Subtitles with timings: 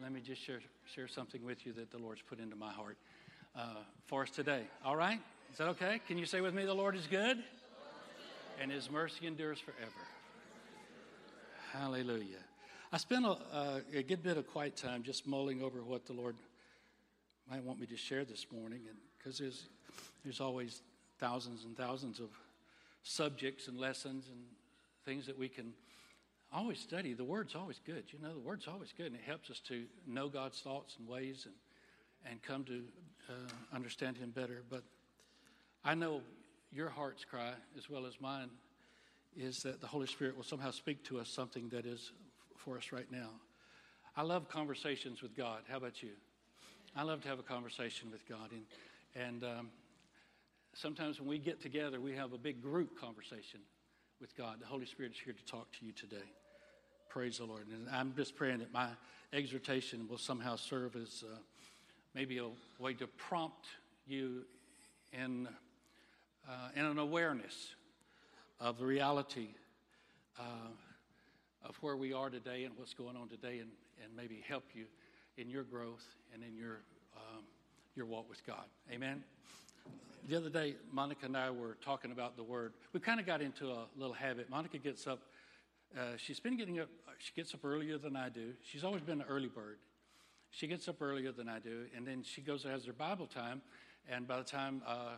[0.00, 0.60] Let me just share,
[0.94, 2.96] share something with you that the Lord's put into my heart
[3.56, 4.62] uh, for us today.
[4.84, 5.18] All right?
[5.50, 6.00] Is that okay?
[6.06, 7.38] Can you say with me, The Lord is good?
[8.60, 9.90] And his mercy endures forever.
[11.72, 12.44] Hallelujah.
[12.92, 16.12] I spent a, uh, a, good bit of quiet time just mulling over what the
[16.12, 16.36] Lord
[17.50, 18.80] might want me to share this morning,
[19.18, 19.68] because there's
[20.24, 20.80] there's always
[21.18, 22.28] thousands and thousands of
[23.02, 24.38] subjects and lessons and
[25.04, 25.72] things that we can
[26.52, 27.14] always study.
[27.14, 28.04] The Word's always good.
[28.10, 31.08] You know, the Word's always good, and it helps us to know God's thoughts and
[31.08, 31.54] ways and
[32.30, 32.82] and come to
[33.28, 33.32] uh,
[33.74, 34.62] understand Him better.
[34.68, 34.82] But
[35.84, 36.22] I know
[36.72, 38.50] your heart's cry, as well as mine,
[39.36, 42.12] is that the Holy Spirit will somehow speak to us something that is
[42.56, 43.30] for us right now.
[44.16, 45.62] I love conversations with God.
[45.68, 46.10] How about you?
[46.96, 48.50] I love to have a conversation with God.
[48.50, 48.64] And,
[49.14, 49.68] and um,
[50.74, 53.60] sometimes when we get together, we have a big group conversation
[54.20, 54.56] with God.
[54.60, 56.16] The Holy Spirit is here to talk to you today.
[57.08, 57.66] Praise the Lord.
[57.68, 58.88] And I'm just praying that my
[59.32, 61.36] exhortation will somehow serve as uh,
[62.14, 62.46] maybe a
[62.80, 63.66] way to prompt
[64.06, 64.42] you
[65.12, 65.48] in,
[66.48, 67.74] uh, in an awareness
[68.60, 69.48] of the reality
[70.38, 70.42] uh,
[71.64, 73.70] of where we are today and what's going on today, and,
[74.02, 74.86] and maybe help you
[75.36, 76.80] in your growth and in your,
[77.16, 77.44] um,
[77.94, 78.64] your walk with God.
[78.92, 79.22] Amen.
[80.26, 82.74] The other day, Monica and I were talking about the word.
[82.92, 84.50] We kind of got into a little habit.
[84.50, 85.20] Monica gets up.
[85.96, 86.88] Uh, she's been getting up.
[87.18, 88.52] She gets up earlier than I do.
[88.62, 89.78] She's always been an early bird.
[90.50, 93.26] She gets up earlier than I do, and then she goes and has her Bible
[93.26, 93.62] time.
[94.10, 95.16] And by the time, uh,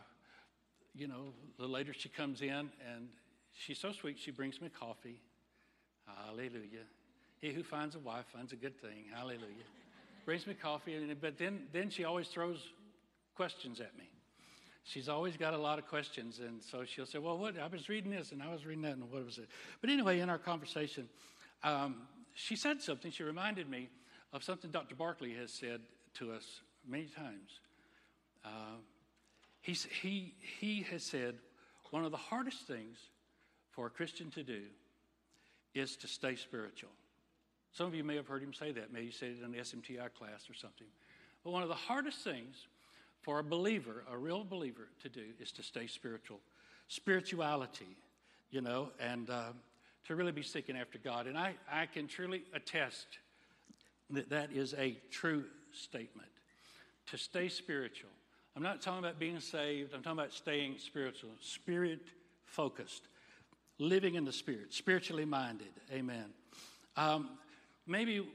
[0.93, 3.07] you know, the later she comes in, and
[3.53, 5.21] she's so sweet, she brings me coffee.
[6.25, 6.85] Hallelujah.
[7.39, 9.05] He who finds a wife finds a good thing.
[9.13, 9.65] Hallelujah.
[10.25, 12.59] brings me coffee, and, but then, then she always throws
[13.35, 14.09] questions at me.
[14.83, 17.57] She's always got a lot of questions, and so she'll say, "Well, what?
[17.57, 19.47] I was reading this, and I was reading that, and what was it?"
[19.79, 21.07] But anyway, in our conversation,
[21.63, 23.11] um, she said something.
[23.11, 23.89] She reminded me
[24.33, 24.95] of something Dr.
[24.95, 25.81] Barkley has said
[26.15, 27.59] to us many times.
[28.43, 28.77] Uh,
[29.61, 31.35] he's, he, he has said
[31.91, 32.97] one of the hardest things
[33.69, 34.61] for a Christian to do
[35.73, 36.89] is to stay spiritual.
[37.73, 38.91] Some of you may have heard him say that.
[38.91, 40.87] Maybe he said it in the SMTI class or something.
[41.43, 42.67] But one of the hardest things
[43.21, 46.39] for a believer, a real believer, to do is to stay spiritual.
[46.87, 47.97] Spirituality,
[48.49, 49.53] you know, and uh,
[50.05, 51.27] to really be seeking after God.
[51.27, 53.05] And I, I can truly attest
[54.09, 56.27] that that is a true statement.
[57.07, 58.09] To stay spiritual.
[58.55, 62.01] I'm not talking about being saved, I'm talking about staying spiritual, spirit
[62.45, 63.03] focused,
[63.79, 65.71] living in the spirit, spiritually minded.
[65.93, 66.25] Amen.
[66.97, 67.29] Um,
[67.87, 68.27] maybe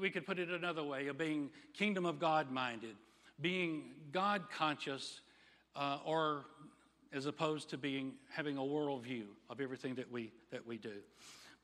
[0.00, 2.96] we could put it another way of being kingdom of God minded,
[3.40, 5.20] being God conscious,
[5.76, 6.44] uh, or
[7.12, 10.94] as opposed to being having a worldview of everything that we that we do.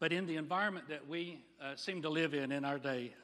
[0.01, 3.15] But in the environment that we uh, seem to live in in our day,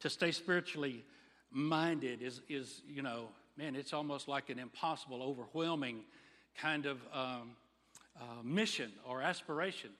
[0.00, 1.04] to stay spiritually
[1.50, 6.00] minded is, is, you know, man, it's almost like an impossible, overwhelming
[6.56, 7.56] kind of um,
[8.18, 9.90] uh, mission or aspiration.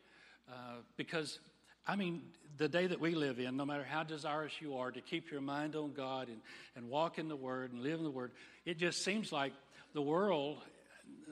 [0.48, 1.38] Uh, because,
[1.87, 2.22] I mean,
[2.59, 5.41] the day that we live in, no matter how desirous you are to keep your
[5.41, 6.38] mind on God and,
[6.76, 8.32] and walk in the Word and live in the Word,
[8.65, 9.53] it just seems like
[9.94, 10.59] the world,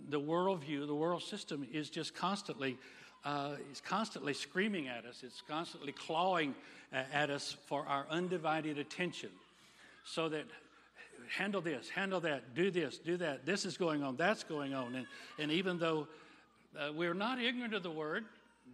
[0.08, 2.78] the worldview, the world system is just constantly
[3.24, 6.54] uh, is constantly screaming at us, it's constantly clawing
[6.92, 9.30] at us for our undivided attention.
[10.04, 10.44] So that
[11.28, 14.94] handle this, handle that, do this, do that, this is going on, that's going on.
[14.94, 15.06] And,
[15.38, 16.08] and even though
[16.78, 18.24] uh, we're not ignorant of the word,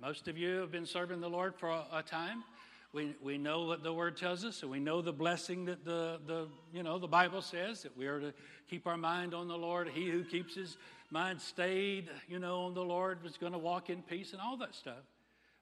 [0.00, 2.44] most of you have been serving the Lord for a, time.
[2.92, 6.20] We, we know what the word tells us, and we know the blessing that the,
[6.26, 8.34] the, you know, the Bible says that we are to
[8.68, 9.88] keep our mind on the Lord.
[9.88, 10.76] He who keeps his
[11.10, 14.56] mind stayed, you know, on the Lord is going to walk in peace and all
[14.58, 15.02] that stuff.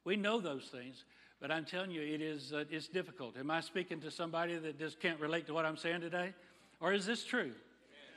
[0.05, 1.05] We know those things,
[1.41, 3.37] but I'm telling you, it is uh, it's difficult.
[3.37, 6.35] Am I speaking to somebody that just can't relate to what I'm saying today?
[6.81, 7.53] Or is this true?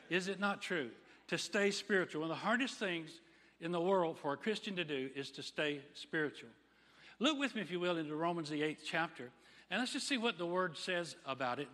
[0.09, 0.89] Is it not true?
[1.27, 2.21] To stay spiritual.
[2.21, 3.11] One of the hardest things
[3.59, 6.49] in the world for a Christian to do is to stay spiritual.
[7.19, 9.29] Look with me, if you will, into Romans, the eighth chapter,
[9.69, 11.67] and let's just see what the word says about it.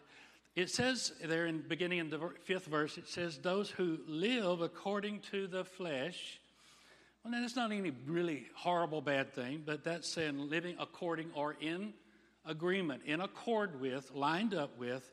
[0.55, 5.21] It says there in beginning in the fifth verse, it says, Those who live according
[5.31, 6.39] to the flesh.
[7.23, 11.55] Well, now, that's not any really horrible bad thing, but that's saying living according or
[11.59, 11.93] in
[12.45, 15.09] agreement, in accord with, lined up with,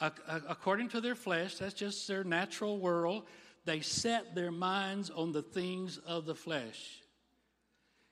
[0.00, 1.56] according to their flesh.
[1.56, 3.24] That's just their natural world.
[3.64, 7.00] They set their minds on the things of the flesh.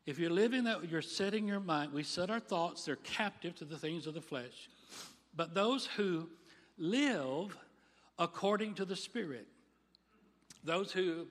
[0.06, 1.92] If you're living that, you're setting your mind.
[1.92, 4.68] We set our thoughts, they're captive to the things of the flesh.
[5.34, 6.28] But those who
[6.76, 7.56] live
[8.18, 9.46] according to the Spirit,
[10.64, 11.26] those who,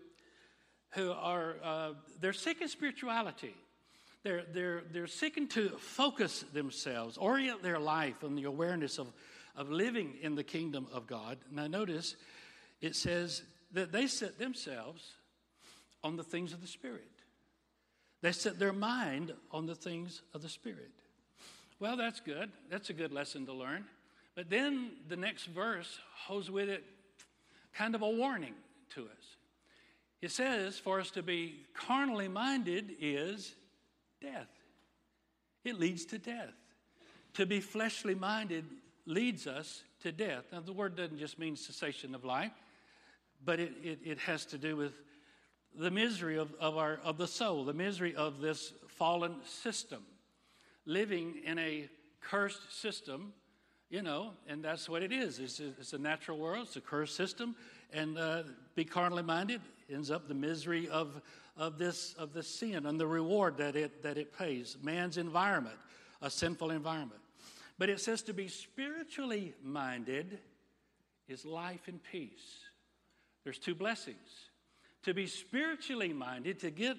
[0.91, 3.55] who are, uh, they're seeking spirituality.
[4.23, 9.11] They're, they're, they're seeking to focus themselves, orient their life on the awareness of,
[9.55, 11.39] of living in the kingdom of God.
[11.51, 12.15] Now, notice
[12.81, 15.13] it says that they set themselves
[16.03, 17.07] on the things of the Spirit.
[18.21, 20.91] They set their mind on the things of the Spirit.
[21.79, 22.51] Well, that's good.
[22.69, 23.85] That's a good lesson to learn.
[24.35, 26.83] But then the next verse holds with it
[27.73, 28.53] kind of a warning
[28.91, 29.35] to us.
[30.21, 33.55] It says for us to be carnally minded is
[34.21, 34.49] death.
[35.63, 36.53] It leads to death.
[37.35, 38.65] To be fleshly minded
[39.05, 40.45] leads us to death.
[40.51, 42.51] Now, the word doesn't just mean cessation of life,
[43.43, 44.93] but it, it, it has to do with
[45.77, 50.03] the misery of, of, our, of the soul, the misery of this fallen system.
[50.85, 51.87] Living in a
[52.21, 53.33] cursed system,
[53.89, 55.39] you know, and that's what it is.
[55.39, 57.55] It's a, it's a natural world, it's a cursed system,
[57.93, 58.43] and uh,
[58.75, 59.61] be carnally minded
[59.91, 61.21] ends up the misery of,
[61.57, 64.77] of this of the sin and the reward that it that it pays.
[64.81, 65.75] Man's environment,
[66.21, 67.19] a sinful environment.
[67.77, 70.39] But it says to be spiritually minded
[71.27, 72.59] is life and peace.
[73.43, 74.17] There's two blessings.
[75.03, 76.97] To be spiritually minded, to get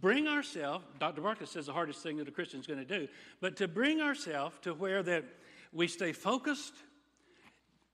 [0.00, 1.20] bring ourselves, Dr.
[1.20, 3.08] Barclay says the hardest thing that a Christian's going to do,
[3.40, 5.24] but to bring ourselves to where that
[5.72, 6.74] we stay focused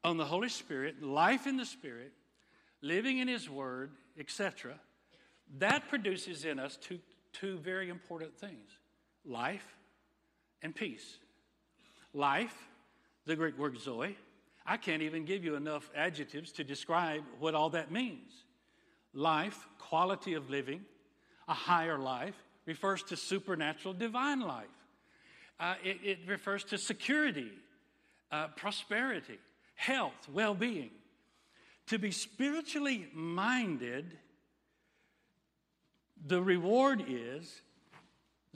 [0.03, 2.13] on the Holy Spirit, life in the Spirit,
[2.81, 4.75] living in His Word, etc.,
[5.59, 7.01] that produces in us two,
[7.33, 8.71] two very important things
[9.25, 9.77] life
[10.63, 11.19] and peace.
[12.15, 12.55] Life,
[13.27, 14.17] the Greek word zoe,
[14.71, 18.31] I can't even give you enough adjectives to describe what all that means.
[19.13, 20.83] Life, quality of living,
[21.49, 22.37] a higher life,
[22.67, 24.69] refers to supernatural divine life.
[25.59, 27.51] Uh, it, it, refers to security,
[28.31, 29.41] uh, prosperity,
[29.75, 30.91] health, well being.
[31.89, 34.17] To be spiritually minded
[36.25, 37.61] the reward is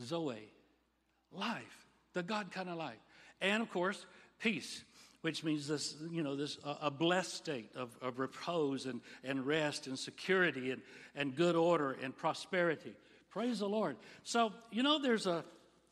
[0.01, 0.49] Zoe,
[1.33, 3.03] life, the God kind of life.
[3.41, 4.07] And of course,
[4.39, 4.85] peace,
[5.25, 9.47] which means this, you know, this uh, a blessed state of, of repose and, and
[9.47, 10.83] rest and security and,
[11.17, 12.93] and good order and prosperity.
[13.31, 13.97] Praise the Lord.
[14.23, 15.43] So, you know, there's a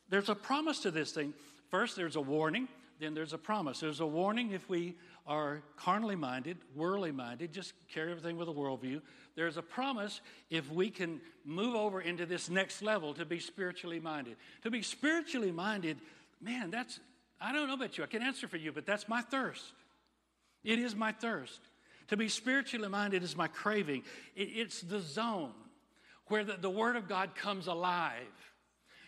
[0.09, 1.33] there's a promise to this thing.
[1.71, 2.67] First, there's a warning,
[2.99, 3.79] then there's a promise.
[3.79, 4.93] There's a warning if we
[5.25, 9.01] are carnally minded, worldly minded, just carry everything with a worldview.
[9.35, 10.21] There's a promise
[10.51, 14.35] if we can move over into this next level to be spiritually minded.
[14.61, 15.97] To be spiritually minded,
[16.39, 16.99] man, that's,
[17.39, 19.73] I don't know about you, I can answer for you, but that's my thirst.
[20.63, 21.59] It is my thirst.
[22.09, 24.03] To be spiritually minded is my craving.
[24.35, 25.53] It, it's the zone
[26.27, 28.21] where the, the Word of God comes alive.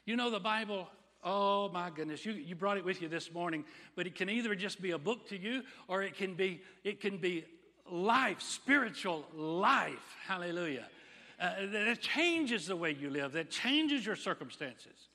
[0.06, 0.88] You know, the Bible
[1.28, 4.54] Oh my goodness, you, you brought it with you this morning, but it can either
[4.54, 7.44] just be a book to you or it can be, it can be
[7.90, 10.16] life, spiritual life.
[10.28, 10.86] Hallelujah.
[11.40, 15.10] Uh, that changes the way you live, that changes your circumstances.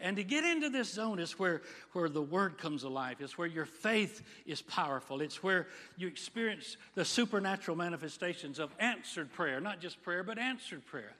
[0.00, 1.62] And to get into this zone is where,
[1.92, 3.16] where the word comes alive.
[3.20, 5.20] It's where your faith is powerful.
[5.20, 10.84] It's where you experience the supernatural manifestations of answered prayer, not just prayer, but answered
[10.86, 11.12] prayer.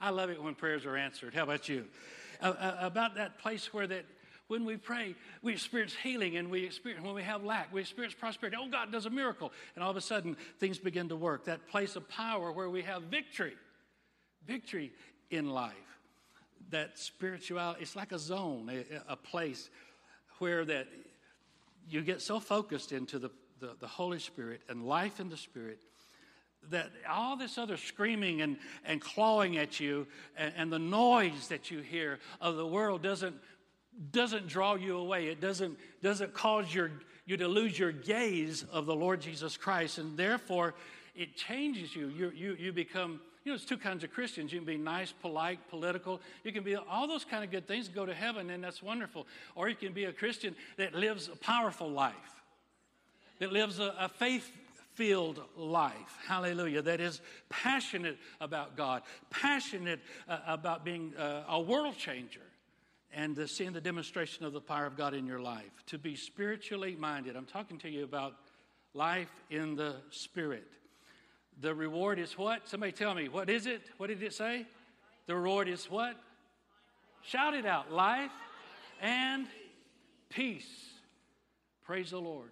[0.00, 1.34] I love it when prayers are answered.
[1.34, 1.86] How about you?
[2.42, 4.04] uh, about that place where that
[4.48, 8.14] when we pray, we experience healing and we experience, when we have lack, we experience
[8.14, 8.56] prosperity.
[8.60, 9.52] Oh, God does a miracle.
[9.76, 11.44] And all of a sudden, things begin to work.
[11.44, 13.54] That place of power where we have victory,
[14.46, 14.92] victory
[15.30, 15.74] in life.
[16.68, 19.70] That spirituality, it's like a zone, a, a place
[20.38, 20.86] where that
[21.88, 25.80] you get so focused into the, the, the Holy Spirit and life in the Spirit
[26.68, 30.06] that all this other screaming and, and clawing at you
[30.36, 33.34] and, and, the noise that you hear of the world doesn't,
[34.12, 35.28] doesn't draw you away.
[35.28, 36.90] It doesn't, doesn't cause your,
[37.24, 39.98] you to lose your gaze of the Lord Jesus Christ.
[39.98, 40.74] And therefore,
[41.16, 42.08] it changes you.
[42.08, 44.52] You, you, you become, you know, there's two kinds of Christians.
[44.52, 46.20] You can be nice, polite, political.
[46.44, 49.26] You can be all those kind of good things, go to heaven, and that's wonderful.
[49.54, 52.14] Or you can be a Christian that lives a powerful life,
[53.38, 54.50] that lives a, a faith
[54.94, 56.18] filled life.
[56.26, 56.82] Hallelujah.
[56.82, 62.42] That is passionate about God, passionate uh, about being uh, a world changer
[63.12, 65.72] and uh, seeing the demonstration of the power of God in your life.
[65.86, 67.36] To be spiritually minded.
[67.36, 68.34] I'm talking to you about
[68.92, 70.68] life in the Spirit.
[71.60, 72.68] The reward is what?
[72.68, 73.28] Somebody tell me.
[73.28, 73.82] What is it?
[73.98, 74.66] What did it say?
[75.26, 76.16] The reward is what?
[77.22, 77.92] Shout it out.
[77.92, 78.30] Life
[79.00, 79.46] and
[80.30, 80.68] peace.
[81.84, 82.50] Praise the Lord.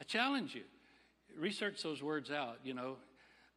[0.00, 0.62] I challenge you
[1.38, 2.58] research those words out.
[2.64, 2.96] You know,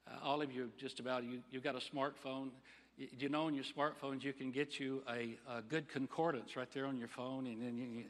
[0.08, 2.50] uh, all of you, just about you, you've got a smartphone.
[2.98, 6.70] You, you know, on your smartphones, you can get you a, a good concordance right
[6.74, 8.04] there on your phone, and then you, you,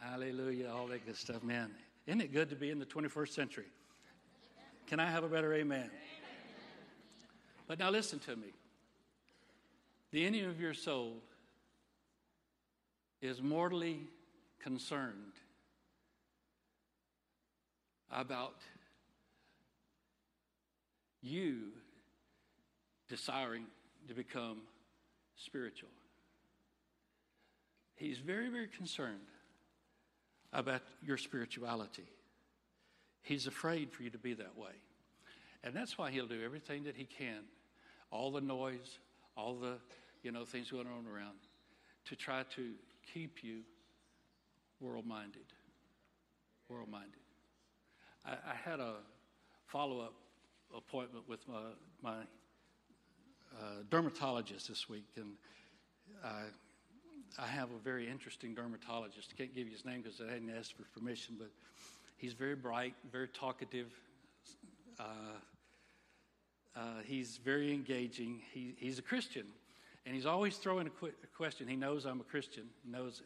[0.00, 1.42] hallelujah, all that good stuff.
[1.42, 1.70] Man,
[2.06, 3.66] isn't it good to be in the 21st century?
[4.90, 5.88] Can I have a better amen?
[7.68, 8.48] But now listen to me.
[10.10, 11.18] The enemy of your soul
[13.22, 14.00] is mortally
[14.60, 15.34] concerned
[18.10, 18.56] about
[21.22, 21.68] you
[23.08, 23.66] desiring
[24.08, 24.62] to become
[25.36, 25.90] spiritual.
[27.94, 29.20] He's very, very concerned
[30.52, 32.08] about your spirituality.
[33.22, 34.72] He's afraid for you to be that way.
[35.62, 37.42] And that's why he'll do everything that he can,
[38.10, 38.98] all the noise,
[39.36, 39.74] all the,
[40.22, 41.36] you know, things going on around,
[42.06, 42.72] to try to
[43.12, 43.60] keep you
[44.80, 45.44] world minded.
[46.68, 47.20] World minded.
[48.24, 48.94] I, I, had a
[49.66, 50.14] follow up
[50.74, 51.60] appointment with my,
[52.02, 52.16] my
[53.58, 55.32] uh, dermatologist this week, and
[57.38, 59.30] I have a very interesting dermatologist.
[59.32, 61.50] I can't give you his name because I hadn't asked for permission, but
[62.20, 63.88] he's very bright, very talkative.
[64.98, 65.04] Uh,
[66.76, 68.42] uh, he's very engaging.
[68.52, 69.46] He, he's a Christian,
[70.06, 71.66] and he's always throwing a, qu- a, question.
[71.66, 72.64] He knows I'm a Christian.
[72.84, 73.22] He knows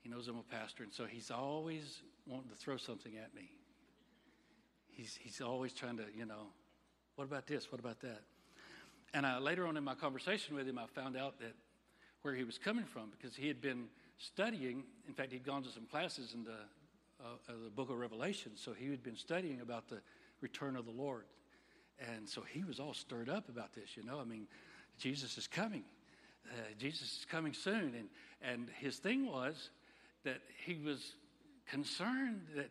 [0.00, 3.50] he knows I'm a pastor, and so he's always wanting to throw something at me.
[4.88, 6.48] He's he's always trying to, you know,
[7.16, 7.70] what about this?
[7.70, 8.22] What about that?
[9.14, 11.54] And uh, later on in my conversation with him, I found out that
[12.22, 13.86] where he was coming from because he had been
[14.18, 14.82] studying.
[15.06, 16.56] In fact, he'd gone to some classes in the,
[17.20, 20.00] uh, the book of Revelation, so he had been studying about the
[20.40, 21.24] return of the Lord.
[22.14, 24.20] And so he was all stirred up about this, you know.
[24.20, 24.46] I mean,
[24.98, 25.84] Jesus is coming.
[26.48, 27.94] Uh, Jesus is coming soon.
[27.94, 28.08] And,
[28.40, 29.70] and his thing was
[30.24, 31.14] that he was
[31.68, 32.70] concerned that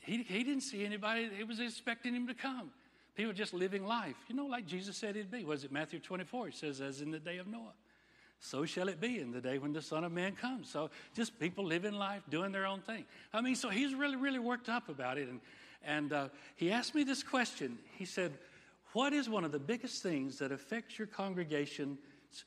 [0.00, 2.70] he, he didn't see anybody that was expecting him to come.
[3.14, 5.44] People just living life, you know, like Jesus said it'd be.
[5.44, 6.46] Was it Matthew 24?
[6.46, 7.74] He says, as in the day of Noah
[8.44, 10.68] so shall it be in the day when the Son of Man comes.
[10.68, 13.04] So just people living life, doing their own thing.
[13.32, 15.28] I mean, so he's really, really worked up about it.
[15.28, 15.40] And,
[15.84, 17.78] and uh, he asked me this question.
[17.96, 18.32] He said,
[18.94, 21.98] What is one of the biggest things that affects your congregation's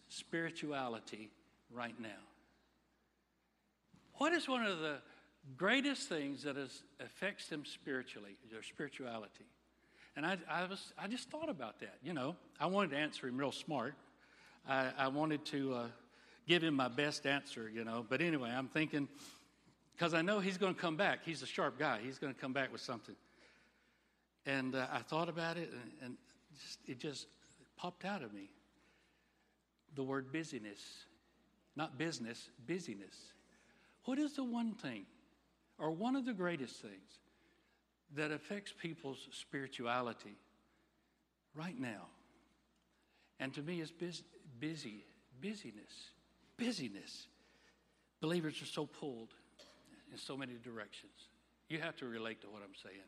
[0.10, 1.30] spirituality
[1.72, 2.10] right now?
[4.16, 4.98] What is one of the
[5.56, 9.46] greatest things that is, affects them spiritually, their spirituality?
[10.18, 12.00] And I, I, was, I just thought about that.
[12.04, 13.96] You know, I wanted to answer him real smart.
[14.68, 15.88] I, I wanted to uh,
[16.48, 18.06] give him my best answer, you know.
[18.08, 19.08] But anyway, I'm thinking,
[19.96, 21.20] because I know he's going to come back.
[21.24, 22.00] He's a sharp guy.
[22.04, 23.16] He's going to come back with something.
[24.46, 26.18] And uh, I thought about it, and, and
[26.62, 27.28] just, it just
[27.78, 28.50] popped out of me.
[29.96, 30.80] The word busyness,
[31.76, 33.16] not business, busyness.
[34.04, 35.06] What is the one thing,
[35.80, 37.20] or one of the greatest things,
[38.14, 40.38] that affects people's spirituality
[41.56, 42.08] right now?
[43.40, 44.24] And to me, it's busy,
[44.60, 45.06] busy,
[45.42, 46.12] busyness,
[46.58, 47.28] busyness.
[48.22, 49.30] Believers are so pulled
[50.12, 51.30] in so many directions.
[51.70, 53.04] You have to relate to what I'm saying.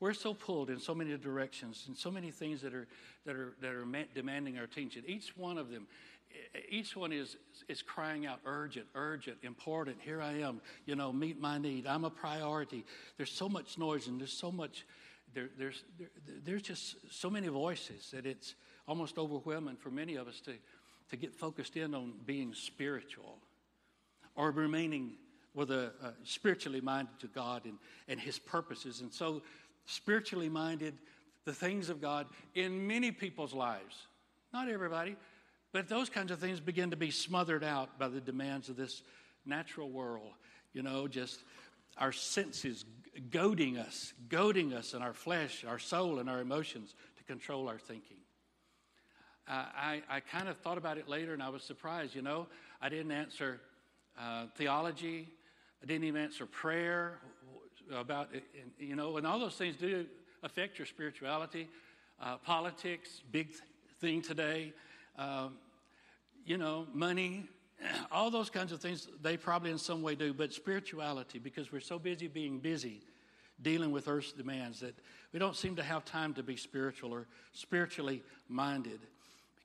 [0.00, 2.86] We're so pulled in so many directions and so many things that are,
[3.26, 5.02] that are, that are demanding our attention.
[5.06, 5.88] Each one of them,
[6.68, 7.36] each one is,
[7.68, 9.96] is crying out urgent, urgent, important.
[10.00, 11.86] Here I am, you know, meet my need.
[11.86, 12.84] I'm a priority.
[13.16, 14.86] There's so much noise and there's so much,
[15.34, 16.08] there, there's, there,
[16.44, 18.54] there's just so many voices that it's,
[18.88, 20.54] almost overwhelming for many of us to,
[21.10, 23.38] to get focused in on being spiritual
[24.34, 25.12] or remaining
[25.54, 27.78] with a, uh, spiritually minded to God and,
[28.08, 29.00] and His purposes.
[29.02, 29.42] And so,
[29.86, 30.94] spiritually minded,
[31.44, 34.06] the things of God in many people's lives,
[34.52, 35.16] not everybody,
[35.72, 39.02] but those kinds of things begin to be smothered out by the demands of this
[39.44, 40.32] natural world.
[40.72, 41.40] You know, just
[41.96, 42.84] our senses
[43.30, 47.78] goading us, goading us in our flesh, our soul, and our emotions to control our
[47.78, 48.18] thinking.
[49.48, 52.14] I, I kind of thought about it later and I was surprised.
[52.14, 52.46] You know,
[52.82, 53.60] I didn't answer
[54.20, 55.28] uh, theology,
[55.82, 57.18] I didn't even answer prayer
[57.92, 58.28] about,
[58.78, 60.06] you know, and all those things do
[60.42, 61.68] affect your spirituality.
[62.20, 63.48] Uh, politics, big
[64.00, 64.72] thing today.
[65.16, 65.56] Um,
[66.44, 67.48] you know, money,
[68.12, 71.80] all those kinds of things, they probably in some way do, but spirituality, because we're
[71.80, 73.02] so busy being busy
[73.62, 74.94] dealing with earth's demands that
[75.32, 79.00] we don't seem to have time to be spiritual or spiritually minded.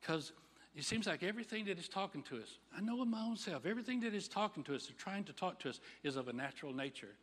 [0.03, 0.33] Because
[0.75, 3.65] it seems like everything that is talking to us, I know in my own self,
[3.65, 6.33] everything that is talking to us or trying to talk to us is of a
[6.33, 7.15] natural nature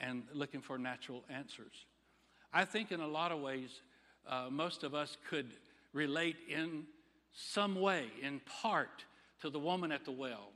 [0.00, 1.84] and looking for natural answers.
[2.54, 3.82] I think in a lot of ways,
[4.26, 5.50] uh, most of us could
[5.92, 6.84] relate in
[7.34, 9.04] some way, in part,
[9.42, 10.52] to the woman at the well.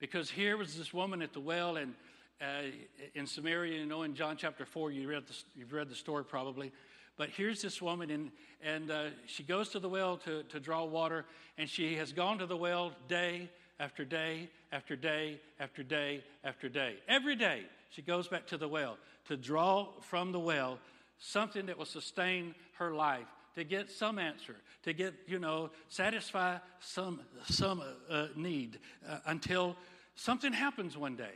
[0.00, 1.94] Because here was this woman at the well, and
[2.40, 2.70] uh,
[3.14, 6.24] in Samaria, you know, in John chapter 4, you read the, you've read the story
[6.24, 6.72] probably.
[7.16, 8.30] But here's this woman, and,
[8.62, 11.24] and uh, she goes to the well to, to draw water,
[11.56, 13.48] and she has gone to the well day
[13.80, 16.96] after day after day after day after day.
[17.08, 20.78] Every day, she goes back to the well to draw from the well
[21.18, 26.58] something that will sustain her life, to get some answer, to get, you know, satisfy
[26.80, 29.76] some, some uh, need uh, until
[30.14, 31.34] something happens one day.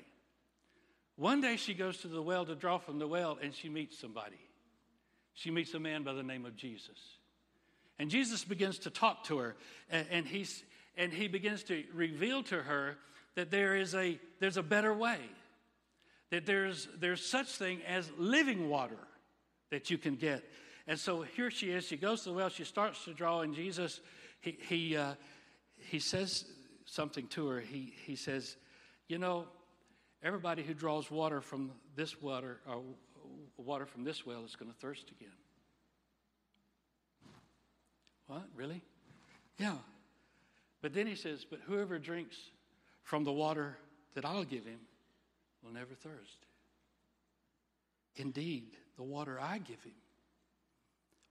[1.17, 3.99] One day she goes to the well to draw from the well and she meets
[3.99, 4.39] somebody.
[5.41, 6.99] She meets a man by the name of Jesus.
[7.99, 9.57] And Jesus begins to talk to her,
[9.89, 10.63] and, and, he's,
[10.99, 12.99] and he begins to reveal to her
[13.37, 15.19] that there is a, there's a better way,
[16.29, 18.99] that there's, there's such thing as living water
[19.71, 20.45] that you can get.
[20.87, 21.87] And so here she is.
[21.87, 22.51] She goes to the well.
[22.51, 24.03] She starts to draw, and Jesus,
[24.43, 25.15] he, he, uh,
[25.79, 26.45] he says
[26.85, 27.61] something to her.
[27.61, 28.59] He, he says,
[29.09, 29.47] You know,
[30.23, 32.83] everybody who draws water from this water, or
[33.61, 35.29] uh, water from this well, is going to thirst again.
[38.27, 38.45] What?
[38.55, 38.83] Really?
[39.59, 39.77] Yeah.
[40.83, 42.37] But then he says, But whoever drinks
[43.03, 43.77] from the water
[44.15, 44.81] that I'll give him
[45.63, 46.47] will never thirst.
[48.17, 49.93] Indeed, the water I give him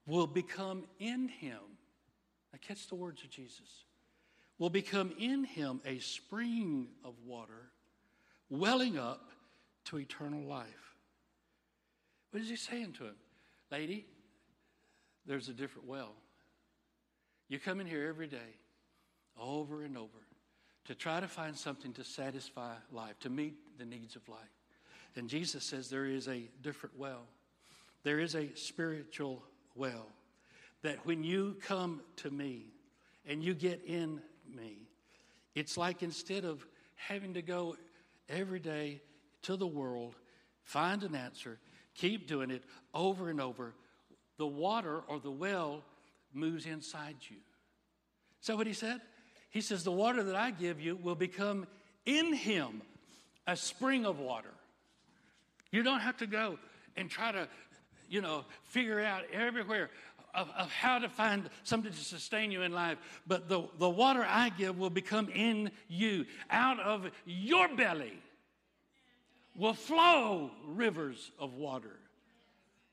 [0.06, 1.60] will become in him.
[2.52, 3.86] Now, catch the words of Jesus.
[4.58, 7.72] Will become in him a spring of water
[8.50, 9.30] welling up
[9.86, 10.89] to eternal life.
[12.32, 13.16] What is he saying to him?
[13.72, 14.06] Lady,
[15.26, 16.14] there's a different well.
[17.48, 18.58] You come in here every day,
[19.40, 20.10] over and over,
[20.86, 24.40] to try to find something to satisfy life, to meet the needs of life.
[25.16, 27.26] And Jesus says there is a different well.
[28.04, 29.44] There is a spiritual
[29.76, 30.08] well
[30.82, 32.72] that when you come to me
[33.26, 34.22] and you get in
[34.56, 34.88] me,
[35.56, 37.76] it's like instead of having to go
[38.30, 39.02] every day
[39.42, 40.16] to the world,
[40.64, 41.60] find an answer,
[42.00, 42.64] keep doing it
[42.94, 43.74] over and over,
[44.38, 45.84] the water or the well
[46.34, 47.38] moves inside you.
[48.42, 49.02] Is that what he said?
[49.50, 51.68] He says, The water that I give you will become
[52.06, 52.82] in him
[53.48, 54.54] a spring of water.
[55.72, 56.58] You don't have to go
[56.96, 57.48] and try to,
[58.10, 59.90] you know, figure out everywhere
[60.34, 62.98] of, of how to find something to sustain you in life.
[63.28, 66.26] But the, the water I give will become in you.
[66.50, 68.14] Out of your belly
[69.60, 71.98] will flow rivers of water.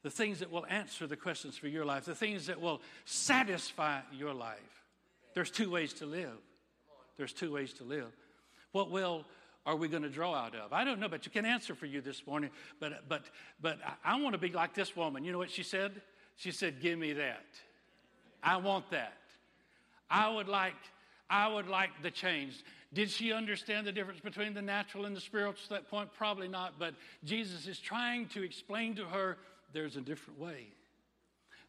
[0.02, 4.00] The things that will answer the questions for your life, the things that will satisfy
[4.12, 4.85] your life.
[5.35, 6.38] There's two ways to live.
[7.16, 8.12] There's two ways to live.
[8.72, 9.24] What well
[9.64, 10.72] are we going to draw out of?
[10.72, 12.50] I don't know, but you can answer for you this morning.
[12.79, 13.22] But but
[13.61, 15.24] but I, I want to be like this woman.
[15.24, 16.02] You know what she said?
[16.37, 17.46] She said, Give me that.
[18.42, 19.16] I want that.
[20.09, 20.74] I would like,
[21.29, 22.62] I would like the change.
[22.92, 26.11] Did she understand the difference between the natural and the spiritual at that point?
[26.16, 26.94] Probably not, but
[27.25, 29.38] Jesus is trying to explain to her
[29.72, 30.68] there's a different way.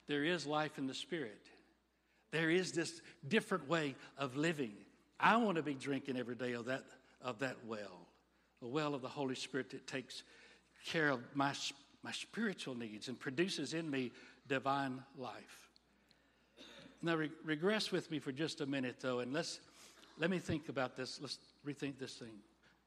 [0.08, 1.42] There is life in the spirit.
[2.32, 4.74] There is this different way of living.
[5.20, 6.84] I want to be drinking every day of that,
[7.22, 8.08] of that well,
[8.62, 10.24] the well of the Holy Spirit that takes
[10.86, 11.54] care of my,
[12.04, 14.12] my spiritual needs and produces in me
[14.48, 15.70] divine life.
[17.02, 19.60] Now, re- regress with me for just a minute, though, and let's
[20.20, 21.20] let me think about this.
[21.22, 22.40] Let's rethink this thing.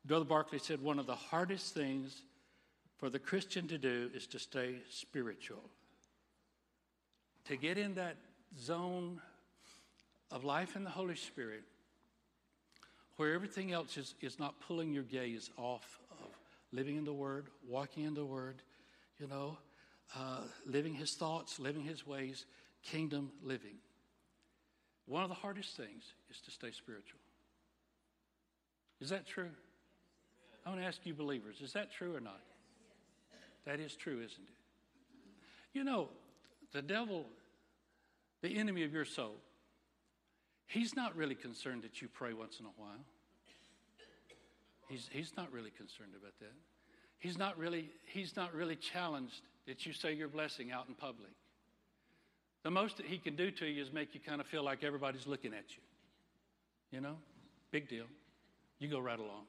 [0.04, 2.22] Brother Barclay said one of the hardest things
[2.98, 5.62] for the Christian to do is to stay spiritual.
[7.46, 8.16] To get in that
[8.58, 9.20] zone
[10.30, 11.64] of life in the Holy Spirit
[13.16, 16.30] where everything else is, is not pulling your gaze off of
[16.72, 18.62] living in the Word, walking in the Word,
[19.18, 19.58] you know,
[20.16, 22.46] uh, living his thoughts, living his ways,
[22.82, 23.76] kingdom living.
[25.06, 27.18] One of the hardest things is to stay spiritual.
[29.00, 29.50] Is that true?
[30.64, 32.40] I want to ask you, believers, is that true or not?
[33.66, 34.54] That is true, isn't it?
[35.72, 36.08] You know,
[36.72, 37.26] the devil,
[38.42, 39.36] the enemy of your soul,
[40.66, 43.04] he's not really concerned that you pray once in a while.
[44.88, 46.52] He's, he's not really concerned about that.
[47.18, 51.30] He's not really, he's not really challenged that you say your blessing out in public.
[52.62, 54.84] The most that he can do to you is make you kind of feel like
[54.84, 55.82] everybody's looking at you.
[56.90, 57.16] You know,
[57.70, 58.06] big deal.
[58.78, 59.44] You go right along.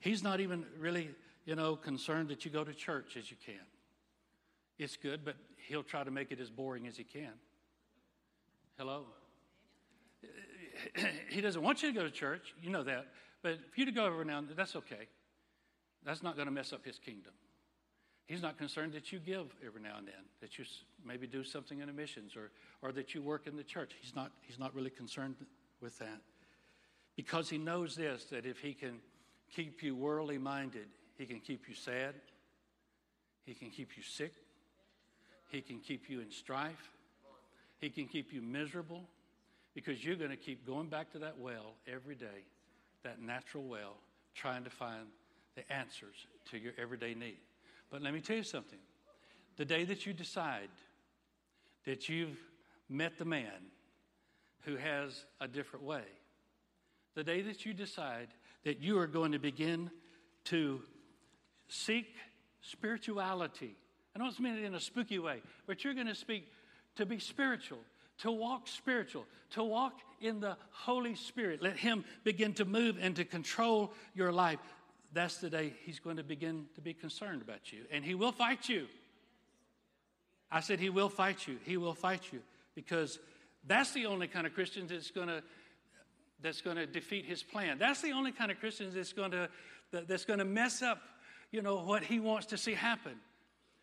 [0.00, 1.10] He's not even really,
[1.44, 3.54] you know, concerned that you go to church as you can.
[4.78, 5.36] It's good, but
[5.68, 7.32] he'll try to make it as boring as he can.
[8.78, 9.04] Hello?
[11.28, 13.06] He doesn't want you to go to church, you know that,
[13.42, 15.08] but for you to go every now and then, that's okay.
[16.04, 17.32] That's not going to mess up his kingdom.
[18.32, 20.64] He's not concerned that you give every now and then, that you
[21.06, 23.92] maybe do something in the missions or, or that you work in the church.
[24.00, 25.34] He's not, he's not really concerned
[25.82, 26.18] with that.
[27.14, 29.00] Because he knows this that if he can
[29.54, 30.86] keep you worldly minded,
[31.18, 32.14] he can keep you sad,
[33.44, 34.32] he can keep you sick,
[35.50, 36.88] he can keep you in strife,
[37.80, 39.02] he can keep you miserable,
[39.74, 42.46] because you're going to keep going back to that well every day,
[43.04, 43.96] that natural well,
[44.34, 45.04] trying to find
[45.54, 47.36] the answers to your everyday need.
[47.92, 48.78] But let me tell you something.
[49.58, 50.70] The day that you decide
[51.84, 52.38] that you've
[52.88, 53.70] met the man
[54.62, 56.04] who has a different way,
[57.14, 58.28] the day that you decide
[58.64, 59.90] that you are going to begin
[60.44, 60.80] to
[61.68, 62.06] seek
[62.62, 63.76] spirituality.
[64.16, 66.50] I don't mean it in a spooky way, but you're going to speak
[66.96, 67.80] to be spiritual,
[68.18, 71.60] to walk spiritual, to walk in the Holy Spirit.
[71.60, 74.60] Let Him begin to move and to control your life.
[75.12, 77.84] That's the day He's going to begin to be concerned about you.
[77.90, 78.86] And He will fight you.
[80.50, 81.58] I said, He will fight you.
[81.64, 82.40] He will fight you
[82.74, 83.18] because
[83.66, 85.42] that's the only kind of Christian that's going to
[86.42, 87.78] that's going to defeat his plan.
[87.78, 89.48] That's the only kind of Christian that's going to
[89.92, 90.98] that's going to mess up,
[91.50, 93.12] you know, what he wants to see happen.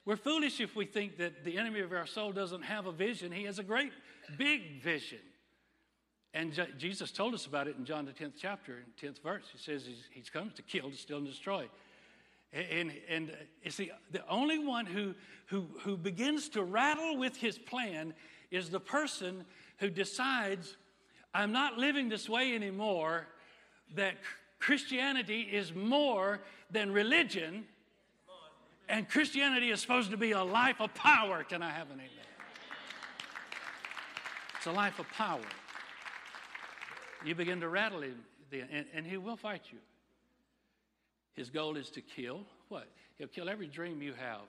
[0.05, 3.31] We're foolish if we think that the enemy of our soul doesn't have a vision.
[3.31, 3.91] He has a great
[4.37, 5.19] big vision.
[6.33, 9.45] And Jesus told us about it in John the 10th chapter, 10th verse.
[9.51, 11.67] He says he's, he's come to kill, to steal, and destroy.
[12.53, 15.13] And, and uh, it's the, the only one who,
[15.47, 18.13] who, who begins to rattle with his plan
[18.49, 19.45] is the person
[19.77, 20.77] who decides,
[21.33, 23.27] I'm not living this way anymore,
[23.95, 24.15] that
[24.59, 27.65] Christianity is more than religion,
[28.87, 31.43] and Christianity is supposed to be a life of power.
[31.43, 32.09] Can I have an amen?
[34.57, 35.39] It's a life of power.
[37.25, 39.79] You begin to rattle him, and, and he will fight you.
[41.33, 42.87] His goal is to kill what?
[43.17, 44.41] He'll kill every dream you have.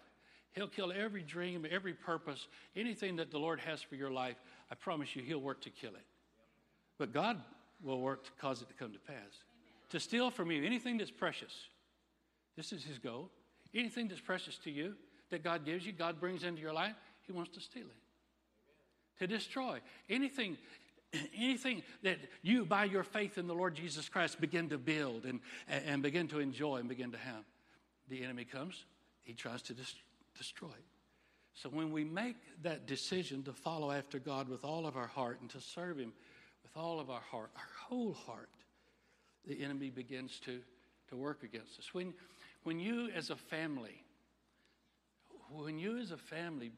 [0.53, 4.37] He'll kill every dream, every purpose, anything that the Lord has for your life.
[4.71, 6.05] I promise you, He'll work to kill it.
[6.99, 7.41] But God
[7.83, 9.45] will work to cause it to come to pass.
[9.91, 11.53] To steal from you anything that's precious.
[12.57, 13.31] This is His goal.
[13.75, 14.95] Anything that's precious to you
[15.31, 19.21] that God gives you, God brings into your life, He wants to steal it.
[19.21, 19.79] To destroy
[20.09, 20.57] anything,
[21.37, 25.41] anything that you, by your faith in the Lord Jesus Christ, begin to build and,
[25.69, 27.45] and begin to enjoy and begin to have.
[28.09, 28.85] The enemy comes,
[29.23, 30.01] he tries to destroy
[30.41, 30.73] destroyed.
[31.55, 35.39] So when we make that decision to follow after God with all of our heart
[35.43, 36.13] and to serve Him
[36.63, 38.49] with all of our heart, our whole heart,
[39.47, 40.61] the enemy begins to,
[41.11, 41.93] to work against us.
[41.93, 42.15] When,
[42.63, 44.03] when you as a family,
[45.51, 46.73] when you as a family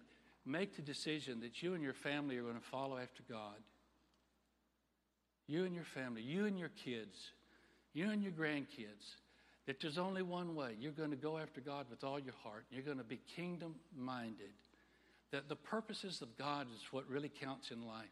[0.45, 3.57] make the decision that you and your family are going to follow after God,
[5.47, 7.33] you and your family, you and your kids,
[7.93, 9.17] you and your grandkids,
[9.67, 10.75] that there's only one way.
[10.79, 12.65] You're going to go after God with all your heart.
[12.71, 14.53] You're going to be kingdom minded.
[15.31, 18.07] That the purposes of God is what really counts in life.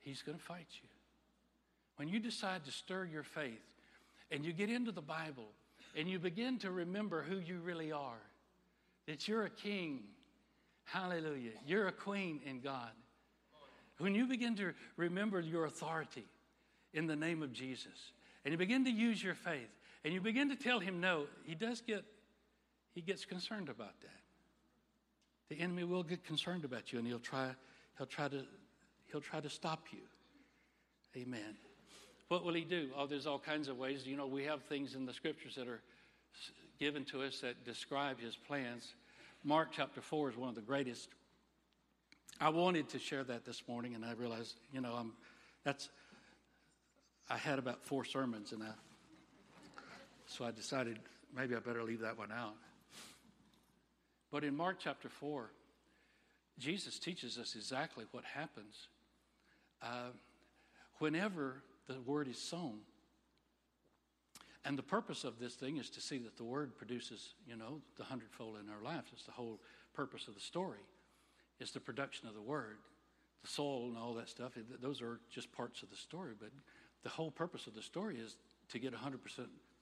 [0.00, 0.88] He's going to fight you.
[1.96, 3.74] When you decide to stir your faith
[4.30, 5.48] and you get into the Bible
[5.96, 8.22] and you begin to remember who you really are,
[9.06, 10.00] that you're a king,
[10.84, 12.90] hallelujah, you're a queen in God.
[13.98, 16.24] When you begin to remember your authority
[16.92, 18.12] in the name of Jesus
[18.44, 19.68] and you begin to use your faith,
[20.04, 22.04] and you begin to tell him no, he does get,
[22.94, 24.10] he gets concerned about that.
[25.50, 27.50] The enemy will get concerned about you and he'll try,
[27.98, 28.44] he'll try to,
[29.10, 30.00] he'll try to stop you.
[31.20, 31.56] Amen.
[32.28, 32.90] What will he do?
[32.96, 34.06] Oh, there's all kinds of ways.
[34.06, 35.82] You know, we have things in the scriptures that are
[36.78, 38.94] given to us that describe his plans.
[39.42, 41.08] Mark chapter 4 is one of the greatest.
[42.40, 45.12] I wanted to share that this morning, and I realized, you know, I'm,
[45.64, 45.90] that's,
[47.30, 48.70] I had about four sermons, and I
[50.26, 50.98] so I decided
[51.34, 52.54] maybe I better leave that one out.
[54.30, 55.50] But in Mark chapter 4,
[56.58, 58.88] Jesus teaches us exactly what happens
[59.82, 60.10] uh,
[60.98, 62.78] whenever the word is sown.
[64.64, 67.80] And the purpose of this thing is to see that the word produces, you know,
[67.96, 69.08] the hundredfold in our lives.
[69.12, 69.58] It's the whole
[69.94, 70.78] purpose of the story.
[71.58, 72.76] It's the production of the word.
[73.42, 76.34] The soul and all that stuff, those are just parts of the story.
[76.38, 76.50] But
[77.02, 78.36] the whole purpose of the story is
[78.70, 79.18] to get 100%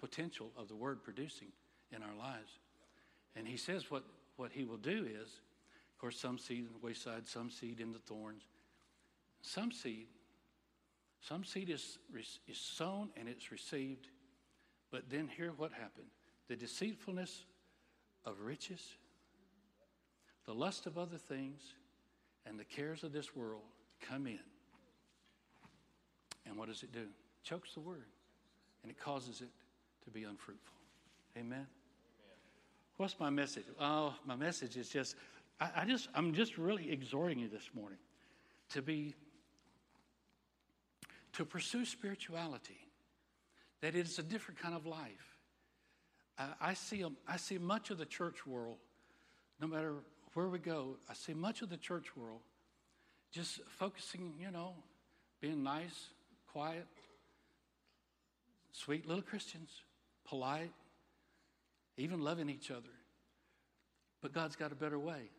[0.00, 1.48] potential of the word producing
[1.94, 2.58] in our lives.
[3.36, 4.04] And he says what,
[4.36, 5.40] what he will do is,
[5.92, 8.42] of course, some seed in the wayside, some seed in the thorns.
[9.42, 10.06] Some seed,
[11.20, 11.98] some seed is,
[12.46, 14.08] is sown and it's received.
[14.90, 16.08] But then here what happened.
[16.48, 17.44] The deceitfulness
[18.24, 18.96] of riches,
[20.46, 21.60] the lust of other things,
[22.46, 23.62] and the cares of this world
[24.00, 24.38] come in.
[26.48, 27.06] And what does it do?
[27.48, 28.04] chokes the word
[28.82, 29.48] and it causes it
[30.04, 30.74] to be unfruitful.
[31.36, 31.66] Amen.
[32.96, 33.64] What's my message?
[33.80, 35.14] Oh, my message is just
[35.60, 37.98] I, I just I'm just really exhorting you this morning
[38.70, 39.14] to be
[41.34, 42.78] to pursue spirituality.
[43.80, 45.36] That it is a different kind of life.
[46.60, 48.78] I see I see much of the church world,
[49.60, 49.94] no matter
[50.34, 52.40] where we go, I see much of the church world
[53.30, 54.74] just focusing, you know,
[55.40, 56.10] being nice,
[56.52, 56.86] quiet,
[58.72, 59.70] sweet little Christians,
[60.24, 60.72] polite,
[61.96, 62.88] even loving each other.
[64.20, 65.30] But God's got a better way.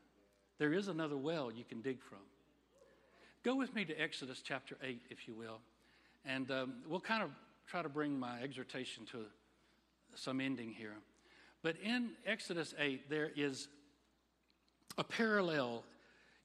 [0.57, 2.19] There is another well you can dig from.
[3.43, 5.59] Go with me to Exodus chapter 8, if you will.
[6.25, 7.31] And um, we'll kind of
[7.67, 9.25] try to bring my exhortation to
[10.15, 10.95] some ending here.
[11.61, 13.67] But in Exodus 8, there is
[14.97, 15.83] a parallel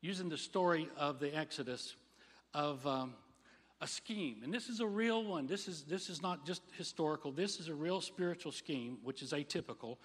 [0.00, 1.96] using the story of the Exodus
[2.53, 3.14] of um,
[3.85, 4.38] a scheme.
[4.42, 5.47] And this is a real one.
[5.47, 9.33] This is, this is not just historical, this is a real spiritual scheme, which is
[9.33, 9.99] atypical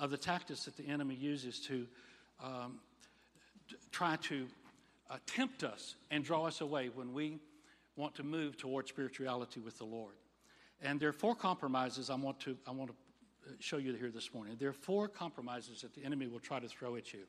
[0.00, 1.86] of the tactics that the enemy uses to
[2.42, 2.80] um,
[3.92, 4.48] try to
[5.08, 7.38] uh, tempt us and draw us away when we
[7.94, 10.14] want to move toward spirituality with the Lord.
[10.82, 12.96] And there are four compromises I want to, I want to
[13.48, 14.56] uh, show you here this morning.
[14.58, 17.20] There are four compromises that the enemy will try to throw at you.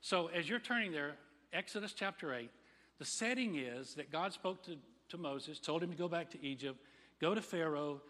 [0.00, 1.14] So as you're turning there,
[1.52, 2.50] Exodus chapter 8,
[2.98, 4.76] the setting is that God spoke to,
[5.10, 6.78] to Moses, told him to go back to Egypt,
[7.20, 8.00] go to Pharaoh,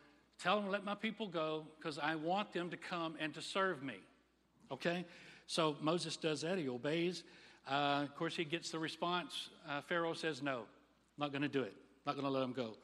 [0.43, 3.83] tell him, let my people go, because I want them to come and to serve
[3.83, 3.97] me.
[4.71, 5.05] Okay?
[5.47, 6.59] So Moses does that.
[6.59, 7.25] He obeys.
[7.69, 9.51] Uh, of course, he gets the response.
[9.69, 10.63] Uh, Pharaoh says, no,
[11.19, 11.75] not going to do it.
[12.07, 12.75] Not going to let them go.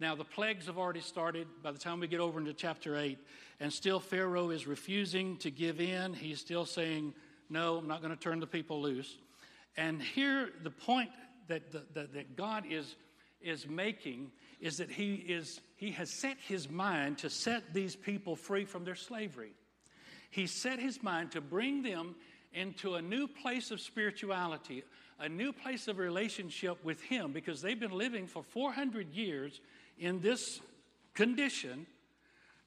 [0.00, 3.18] Now, the plagues have already started by the time we get over into chapter 8,
[3.58, 6.14] and still Pharaoh is refusing to give in.
[6.14, 7.14] He's still saying,
[7.50, 9.18] No, I'm not going to turn the people loose.
[9.76, 11.10] And here, the point
[11.48, 12.94] that, that, that God is,
[13.40, 18.34] is making is that he, is, he has set his mind to set these people
[18.34, 19.52] free from their slavery.
[20.30, 22.14] He set his mind to bring them
[22.52, 24.82] into a new place of spirituality,
[25.20, 29.60] a new place of relationship with Him because they've been living for 400 years
[29.98, 30.60] in this
[31.14, 31.86] condition,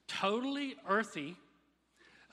[0.06, 1.36] totally earthy,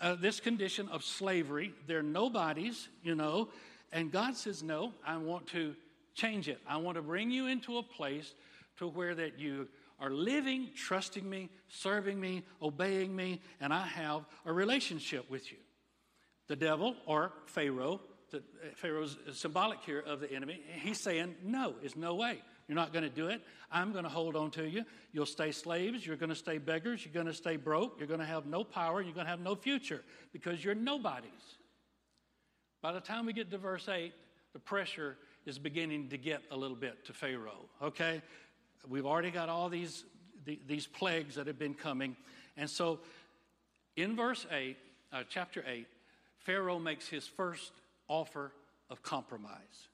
[0.02, 1.74] uh, this condition of slavery.
[1.88, 3.50] They're nobodies, you know.
[3.92, 5.76] And God says, No, I want to
[6.20, 6.60] change it.
[6.68, 8.34] I want to bring you into a place
[8.78, 9.68] to where that you
[10.00, 15.58] are living, trusting me, serving me, obeying me, and I have a relationship with you.
[16.48, 18.02] The devil or Pharaoh,
[18.32, 18.42] the, uh,
[18.76, 22.42] Pharaoh's symbolic here of the enemy, he's saying, No, it's no way.
[22.68, 23.42] You're not going to do it.
[23.72, 24.86] I'm going to hold on to you.
[25.12, 26.06] You'll stay slaves.
[26.06, 27.04] You're going to stay beggars.
[27.04, 27.96] You're going to stay broke.
[27.98, 29.02] You're going to have no power.
[29.02, 30.04] You're going to have no future
[30.34, 31.32] because you're nobodies.
[32.84, 34.14] By the time we get to verse 8,
[34.54, 38.22] the pressure is beginning to get a little bit to Pharaoh, okay?
[38.88, 40.06] We've already got all these,
[40.68, 42.16] these plagues that have been coming.
[42.58, 43.00] And so
[43.96, 44.78] in verse 8,
[45.12, 45.88] uh, chapter 8,
[46.38, 47.72] Pharaoh makes his first
[48.08, 48.54] offer
[48.90, 49.90] of compromise.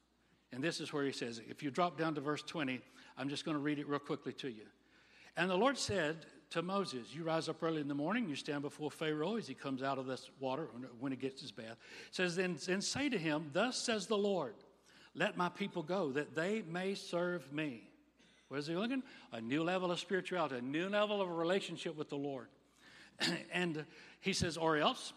[0.51, 2.79] And this is where he says, if you drop down to verse 20,
[3.17, 4.65] I'm just going to read it real quickly to you.
[5.37, 8.61] And the Lord said to Moses, You rise up early in the morning, you stand
[8.61, 11.77] before Pharaoh as he comes out of this water when he gets his bath.
[12.11, 14.55] Says, then, then say to him, Thus says the Lord,
[15.15, 17.89] let my people go, that they may serve me.
[18.49, 19.01] What is he looking?
[19.31, 22.47] A new level of spirituality, a new level of a relationship with the Lord.
[23.51, 23.85] and
[24.19, 25.13] he says, Or else,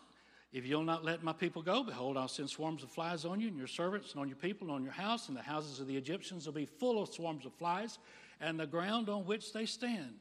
[0.52, 3.48] if you'll not let my people go, behold, I'll send swarms of flies on you
[3.48, 5.86] and your servants and on your people and on your house, and the houses of
[5.86, 7.98] the Egyptians will be full of swarms of flies,
[8.40, 10.14] and the ground on which they stand.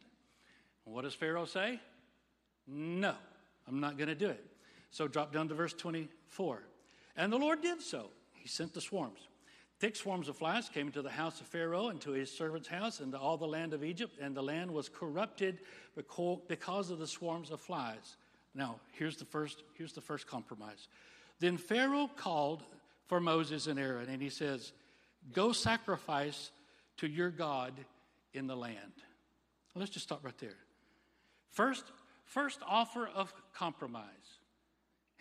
[0.86, 1.80] And what does Pharaoh say?
[2.68, 3.14] No,
[3.68, 4.44] I'm not going to do it.
[4.92, 6.64] So drop down to verse 24.
[7.16, 8.10] And the Lord did so.
[8.34, 9.20] He sent the swarms.
[9.80, 13.00] Thick swarms of flies came into the house of Pharaoh and to his servant's house
[13.00, 15.60] and to all the land of Egypt, and the land was corrupted
[16.48, 18.18] because of the swarms of flies.
[18.56, 20.88] Now, here's the first, here's the first compromise.
[21.40, 22.64] Then Pharaoh called
[23.06, 24.74] for Moses and Aaron, and he says,
[25.32, 26.52] Go sacrifice
[26.98, 27.74] to your God
[28.34, 28.78] in the land.
[29.76, 30.58] Let's just stop right there.
[31.52, 31.84] First,
[32.26, 34.04] first offer of compromise.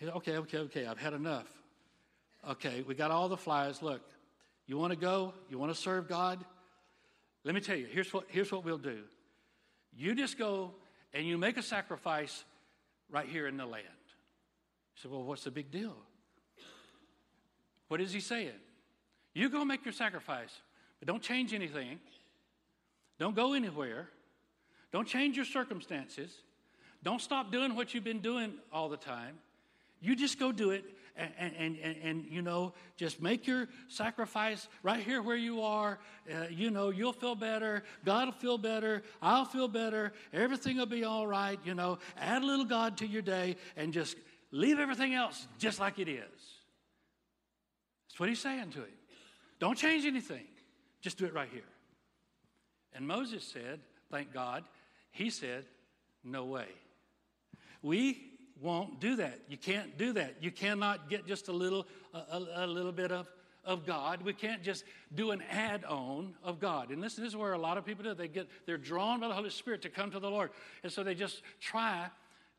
[0.03, 1.49] Okay, okay, okay, I've had enough.
[2.49, 3.83] Okay, we got all the flies.
[3.83, 4.01] Look,
[4.67, 5.33] you want to go?
[5.49, 6.45] You want to serve God?
[7.45, 8.99] Let me tell you, here's what, here's what we'll do.
[9.97, 10.73] You just go
[11.15, 12.45] and you make a sacrifice
[13.11, 13.85] right here in the land.
[14.95, 15.95] He said, Well, what's the big deal?
[17.89, 18.51] What is he saying?
[19.33, 20.51] You go make your sacrifice,
[20.99, 22.01] but don't change anything.
[23.19, 24.09] Don't go anywhere.
[24.93, 26.33] Don't change your circumstances.
[27.03, 29.39] Don't stop doing what you've been doing all the time.
[30.01, 30.85] You just go do it
[31.17, 35.99] and, and, and, and, you know, just make your sacrifice right here where you are.
[36.31, 37.85] Uh, you know, you'll feel better.
[38.05, 39.03] God will feel better.
[39.23, 40.13] I'll feel better.
[40.33, 41.59] Everything will be all right.
[41.65, 44.17] You know, add a little God to your day and just
[44.51, 46.21] leave everything else just like it is.
[48.09, 48.87] That's what he's saying to him.
[49.59, 50.45] Don't change anything.
[51.01, 51.63] Just do it right here.
[52.95, 54.65] And Moses said, thank God,
[55.11, 55.65] he said,
[56.25, 56.67] no way.
[57.83, 59.41] We won't do that.
[59.49, 60.37] You can't do that.
[60.41, 63.29] You cannot get just a little, a, a, little bit of,
[63.65, 64.23] of God.
[64.23, 66.91] We can't just do an add-on of God.
[66.91, 68.15] And this, this is where a lot of people do.
[68.15, 70.51] They get, they're drawn by the Holy Spirit to come to the Lord.
[70.83, 72.07] And so they just try,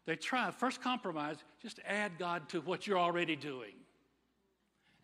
[0.05, 3.73] they try, first compromise, just add God to what you're already doing.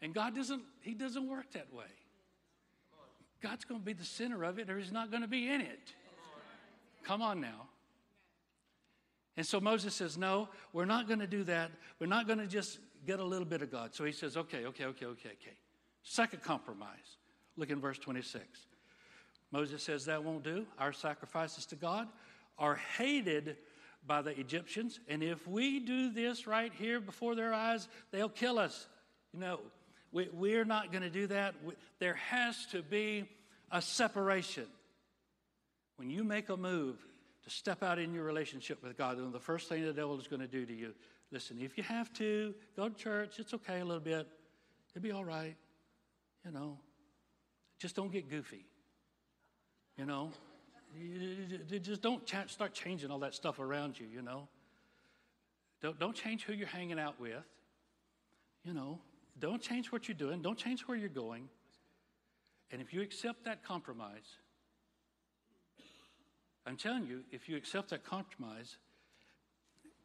[0.01, 1.85] And God doesn't, He doesn't work that way.
[3.41, 5.61] God's going to be the center of it or He's not going to be in
[5.61, 5.93] it.
[7.03, 7.67] Come on now.
[9.35, 11.71] And so Moses says, No, we're not going to do that.
[11.99, 13.93] We're not going to just get a little bit of God.
[13.95, 15.57] So he says, Okay, okay, okay, okay, okay.
[16.03, 17.17] Second compromise.
[17.57, 18.45] Look in verse 26.
[19.51, 20.65] Moses says, That won't do.
[20.77, 22.07] Our sacrifices to God
[22.57, 23.57] are hated
[24.05, 24.99] by the Egyptians.
[25.07, 28.87] And if we do this right here before their eyes, they'll kill us.
[29.33, 29.59] You know,
[30.11, 31.55] we, we're not going to do that.
[31.63, 33.27] We, there has to be
[33.71, 34.67] a separation.
[35.95, 36.97] When you make a move
[37.43, 40.27] to step out in your relationship with God, And the first thing the devil is
[40.27, 40.93] going to do to you,
[41.31, 44.27] listen, if you have to, go to church, it's okay a little bit.
[44.91, 45.55] It'll be all right.
[46.45, 46.77] You know,
[47.79, 48.65] just don't get goofy.
[49.97, 50.31] You know,
[51.81, 54.47] just don't start changing all that stuff around you, you know.
[55.81, 57.43] Don't, don't change who you're hanging out with.
[58.63, 58.99] You know,
[59.39, 60.41] don't change what you're doing.
[60.41, 61.49] Don't change where you're going.
[62.71, 64.37] And if you accept that compromise,
[66.65, 68.77] I'm telling you, if you accept that compromise,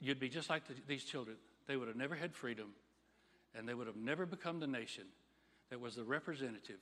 [0.00, 1.36] you'd be just like the, these children.
[1.66, 2.72] They would have never had freedom,
[3.54, 5.04] and they would have never become the nation
[5.70, 6.80] that was the representative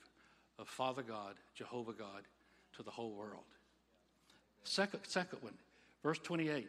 [0.59, 2.23] of Father God, Jehovah God,
[2.77, 3.45] to the whole world.
[4.65, 5.55] Second, second one,
[6.03, 6.69] verse 28.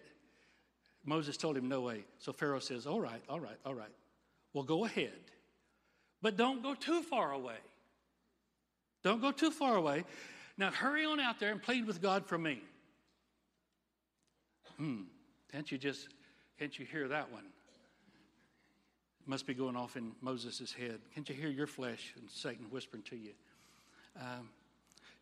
[1.05, 2.03] Moses told him, No way.
[2.19, 3.91] So Pharaoh says, All right, all right, all right.
[4.53, 5.13] Well, go ahead.
[6.21, 7.57] But don't go too far away.
[9.03, 10.03] Don't go too far away.
[10.57, 12.61] Now hurry on out there and plead with God for me.
[14.77, 15.03] Hmm.
[15.51, 16.09] Can't you just,
[16.59, 17.45] can't you hear that one?
[19.21, 20.99] It must be going off in Moses' head.
[21.13, 23.31] Can't you hear your flesh and Satan whispering to you?
[24.19, 24.49] Um,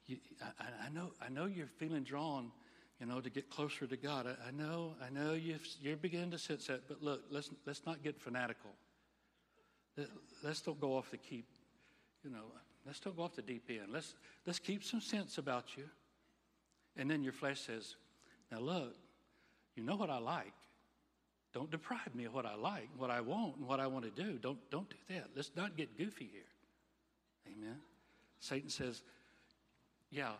[0.08, 2.52] you I, I, know, I know you're feeling drawn,
[3.00, 4.28] you know, to get closer to God.
[4.28, 7.86] I, I know, I know you you're beginning to sense that, but look, let's, let's
[7.86, 8.72] not get fanatical.
[10.44, 11.48] Let's don't go off the keep,
[12.24, 12.44] you know,
[12.86, 13.91] let's don't go off the deep end.
[13.91, 14.15] Let's,
[14.46, 15.86] let's keep some sense about you.
[16.98, 17.96] And then your flesh says,
[18.52, 18.96] now look,
[19.76, 20.54] you know what I like.
[21.54, 24.24] Don't deprive me of what I like, what I want, and what I want to
[24.24, 24.34] do.
[24.34, 25.28] Don't, don't do that.
[25.36, 26.42] Let's not get goofy here.
[27.48, 27.78] Amen.
[28.40, 29.02] Satan says,
[30.12, 30.32] Yeah,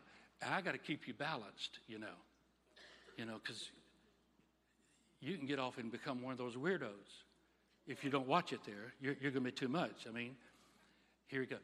[0.46, 2.18] I got to keep you balanced, you know.
[3.18, 3.72] You know, because
[5.22, 7.24] you can get off and become one of those weirdos.
[7.88, 10.06] If you don't watch it there, you're, you're going to be too much.
[10.10, 10.36] I mean,
[11.28, 11.58] here we go.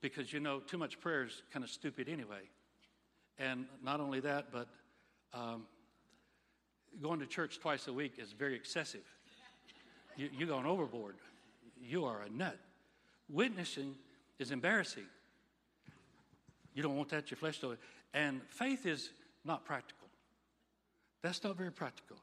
[0.00, 2.42] Because, you know, too much prayer is kind of stupid anyway.
[3.38, 4.68] And not only that, but
[5.34, 5.64] um,
[7.00, 9.04] going to church twice a week is very excessive.
[10.16, 11.14] You, you're going overboard.
[11.80, 12.58] You are a nut.
[13.30, 13.94] Witnessing
[14.38, 15.06] is embarrassing.
[16.74, 17.78] You don't want that, your flesh does.
[18.14, 19.10] And faith is
[19.44, 20.08] not practical.
[21.22, 22.16] That's not very practical.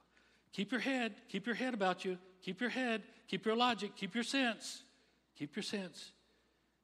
[0.54, 4.16] Keep your head, keep your head about you, keep your head, keep your logic, keep
[4.16, 4.84] your sense,
[5.38, 6.12] keep your sense.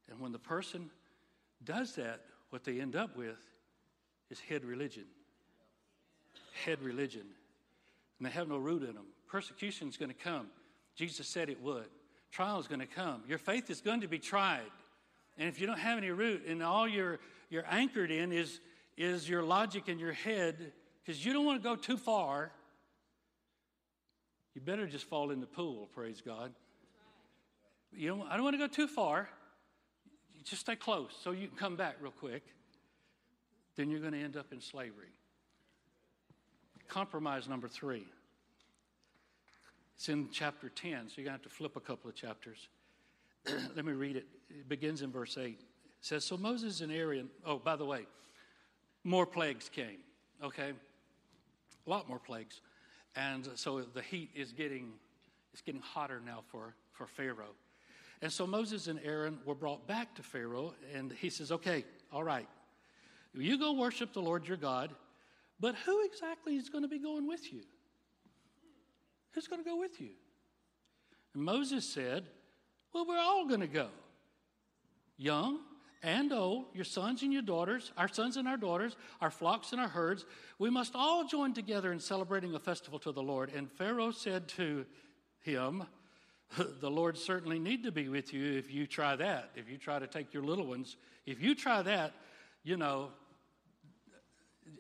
[0.09, 0.89] And when the person
[1.63, 2.21] does that,
[2.51, 3.39] what they end up with
[4.29, 5.05] is head religion.
[6.65, 7.25] Head religion
[8.19, 9.05] and they have no root in them.
[9.27, 10.47] Persecution is going to come.
[10.95, 11.87] Jesus said it would.
[12.31, 13.23] Trial is going to come.
[13.27, 14.71] Your faith is going to be tried.
[15.37, 18.59] And if you don't have any root and all you're, you're anchored in is,
[18.97, 20.71] is your logic in your head,
[21.03, 22.51] because you don't want to go too far,
[24.53, 26.53] you better just fall in the pool, praise God.
[27.93, 29.29] You don't, I don't want to go too far.
[30.33, 32.43] You just stay close so you can come back real quick.
[33.75, 35.11] Then you're going to end up in slavery.
[36.87, 38.05] Compromise number three.
[39.95, 42.67] It's in chapter 10, so you're going to have to flip a couple of chapters.
[43.75, 44.25] Let me read it.
[44.49, 45.45] It begins in verse 8.
[45.45, 45.57] It
[46.01, 48.05] says, So Moses and Aaron, oh, by the way,
[49.03, 49.99] more plagues came,
[50.43, 50.73] okay?
[51.85, 52.61] A lot more plagues.
[53.15, 54.93] And so the heat is getting,
[55.53, 57.55] it's getting hotter now for, for Pharaoh.
[58.21, 62.23] And so Moses and Aaron were brought back to Pharaoh, and he says, Okay, all
[62.23, 62.47] right,
[63.33, 64.91] you go worship the Lord your God,
[65.59, 67.61] but who exactly is going to be going with you?
[69.31, 70.11] Who's going to go with you?
[71.33, 72.25] And Moses said,
[72.93, 73.89] Well, we're all going to go.
[75.17, 75.59] Young
[76.03, 79.81] and old, your sons and your daughters, our sons and our daughters, our flocks and
[79.81, 80.25] our herds,
[80.59, 83.51] we must all join together in celebrating a festival to the Lord.
[83.53, 84.85] And Pharaoh said to
[85.41, 85.83] him,
[86.79, 89.49] The Lord certainly need to be with you if you try that.
[89.55, 90.95] If you try to take your little ones,
[91.25, 92.13] if you try that,
[92.63, 93.09] you know,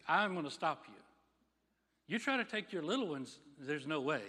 [0.07, 0.93] I'm going to stop you.
[2.07, 4.21] You try to take your little ones, there's no way.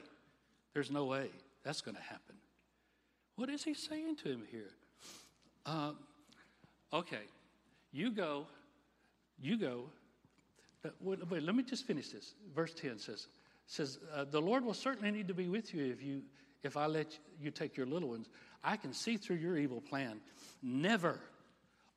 [0.73, 1.29] There's no way
[1.65, 2.37] that's going to happen.
[3.37, 4.71] What is he saying to him here?
[5.67, 5.93] Uh,
[6.93, 7.25] okay,
[7.93, 8.47] you go,
[9.41, 9.85] you go.
[11.01, 12.35] Wait, wait, let me just finish this.
[12.55, 13.27] Verse 10 says,
[13.67, 16.23] says uh, the Lord will certainly need to be with you if you
[16.63, 18.29] if I let you take your little ones.
[18.65, 20.21] I can see through your evil plan.
[20.63, 21.21] Never.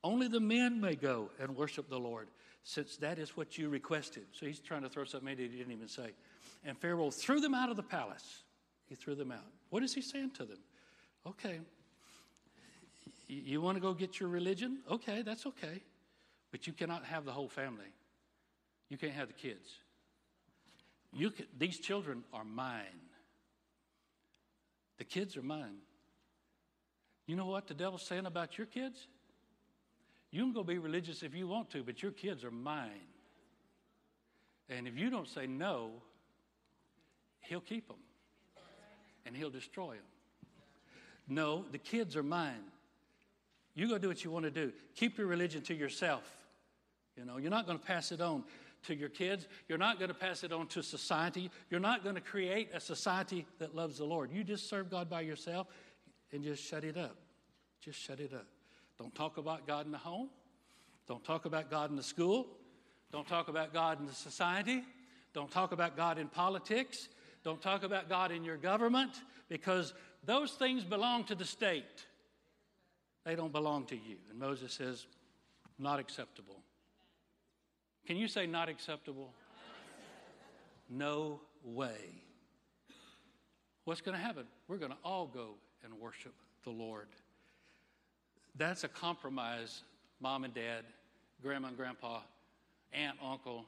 [0.03, 2.27] Only the men may go and worship the Lord.
[2.63, 4.23] Since that is what you requested.
[4.31, 6.11] So he's trying to throw something in he didn't even say.
[6.65, 8.43] And Pharaoh threw them out of the palace.
[8.87, 9.45] He threw them out.
[9.69, 10.57] What is he saying to them?
[11.25, 11.59] Okay,
[13.27, 14.79] you want to go get your religion?
[14.89, 15.81] Okay, that's okay.
[16.51, 17.93] But you cannot have the whole family.
[18.89, 19.69] You can't have the kids.
[21.13, 22.83] You can, these children are mine.
[24.97, 25.77] The kids are mine.
[27.27, 29.07] You know what the devil's saying about your kids?
[30.31, 33.07] You can go be religious if you want to, but your kids are mine.
[34.69, 35.91] And if you don't say no,
[37.41, 37.97] he'll keep them
[39.25, 40.03] and he'll destroy them.
[41.27, 42.63] No, the kids are mine.
[43.75, 44.71] You go do what you want to do.
[44.95, 46.23] Keep your religion to yourself.
[47.15, 48.43] You know, you're not going to pass it on
[48.83, 49.47] to your kids.
[49.67, 51.49] You're not going to pass it on to society.
[51.69, 54.31] You're not going to create a society that loves the Lord.
[54.31, 55.67] You just serve God by yourself
[56.31, 57.15] and just shut it up.
[57.81, 58.47] Just shut it up.
[58.99, 60.29] Don't talk about God in the home.
[61.07, 62.47] Don't talk about God in the school.
[63.11, 64.83] Don't talk about God in the society.
[65.33, 67.07] Don't talk about God in politics.
[67.43, 69.11] Don't talk about God in your government
[69.47, 69.93] because
[70.25, 72.05] those things belong to the state.
[73.25, 74.17] They don't belong to you.
[74.29, 75.07] And Moses says,
[75.77, 76.57] not acceptable.
[78.05, 79.33] Can you say not acceptable?
[80.89, 82.23] No way.
[83.85, 84.45] What's going to happen?
[84.67, 86.33] We're going to all go and worship
[86.63, 87.07] the Lord.
[88.55, 89.83] That's a compromise,
[90.19, 90.83] mom and dad,
[91.41, 92.21] grandma and grandpa,
[92.93, 93.65] aunt, uncle,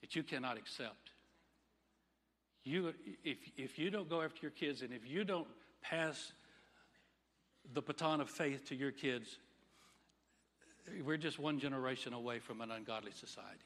[0.00, 1.10] that you cannot accept.
[2.64, 5.46] You, if, if you don't go after your kids and if you don't
[5.82, 6.32] pass
[7.72, 9.38] the baton of faith to your kids,
[11.04, 13.58] we're just one generation away from an ungodly society.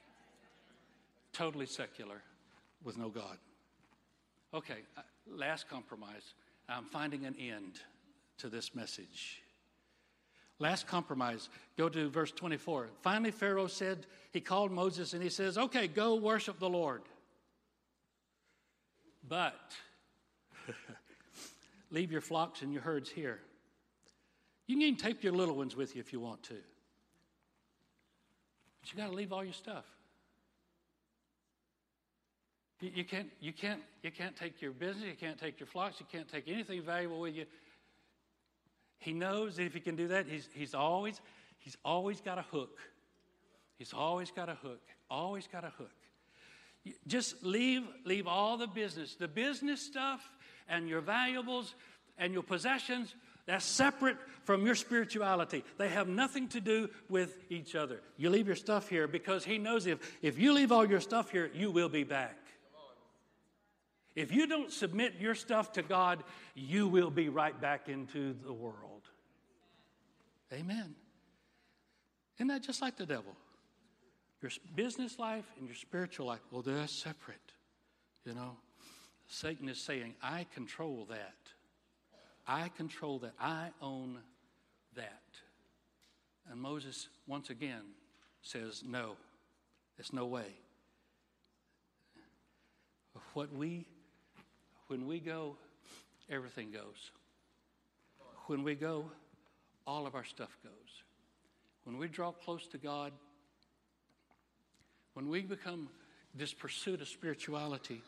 [1.33, 2.23] Totally secular
[2.85, 3.39] with no God.
[4.55, 6.35] Okay, uh, last compromise.
[6.69, 7.81] I'm finding an end
[8.39, 9.43] to this message.
[10.61, 11.49] Last compromise.
[11.77, 12.89] Go to verse 24.
[13.01, 17.03] Finally, Pharaoh said, he called Moses and he says, Okay, go worship the Lord.
[19.29, 19.55] But
[21.91, 23.41] leave your flocks and your herds here.
[24.67, 26.57] You can even take your little ones with you if you want to.
[28.81, 29.85] But you got to leave all your stuff.
[32.81, 36.01] You, you, can't, you, can't, you can't take your business, you can't take your flocks,
[36.01, 37.47] you can't take anything valuable with you.
[38.99, 41.21] He knows that if he can do that, he's, he's, always,
[41.59, 42.79] he's always got a hook.
[43.77, 44.83] He's always got a hook.
[45.09, 45.91] Always got a hook.
[47.07, 49.15] Just leave, leave all the business.
[49.15, 50.21] The business stuff
[50.69, 51.75] and your valuables
[52.19, 53.15] and your possessions,
[53.47, 55.65] that's separate from your spirituality.
[55.79, 58.01] They have nothing to do with each other.
[58.17, 61.31] You leave your stuff here because he knows if, if you leave all your stuff
[61.31, 62.37] here, you will be back.
[64.17, 66.25] If you don't submit your stuff to God,
[66.57, 68.88] you will be right back into the world.
[70.53, 70.95] Amen.
[72.37, 73.37] Isn't that just like the devil?
[74.41, 77.53] Your business life and your spiritual life, well, they're separate.
[78.25, 78.57] You know,
[79.27, 81.35] Satan is saying, I control that.
[82.47, 83.33] I control that.
[83.41, 84.19] I own
[84.95, 85.23] that.
[86.51, 87.83] And Moses, once again,
[88.43, 89.17] says, No,
[89.97, 90.47] there's no way.
[93.35, 93.87] What we
[94.87, 95.57] when we go,
[96.31, 97.11] everything goes.
[98.47, 99.11] When we go,
[99.89, 101.03] all of our stuff goes.
[101.85, 103.13] When we draw close to God,
[105.15, 105.89] when we become
[106.35, 108.03] this pursuit of spirituality,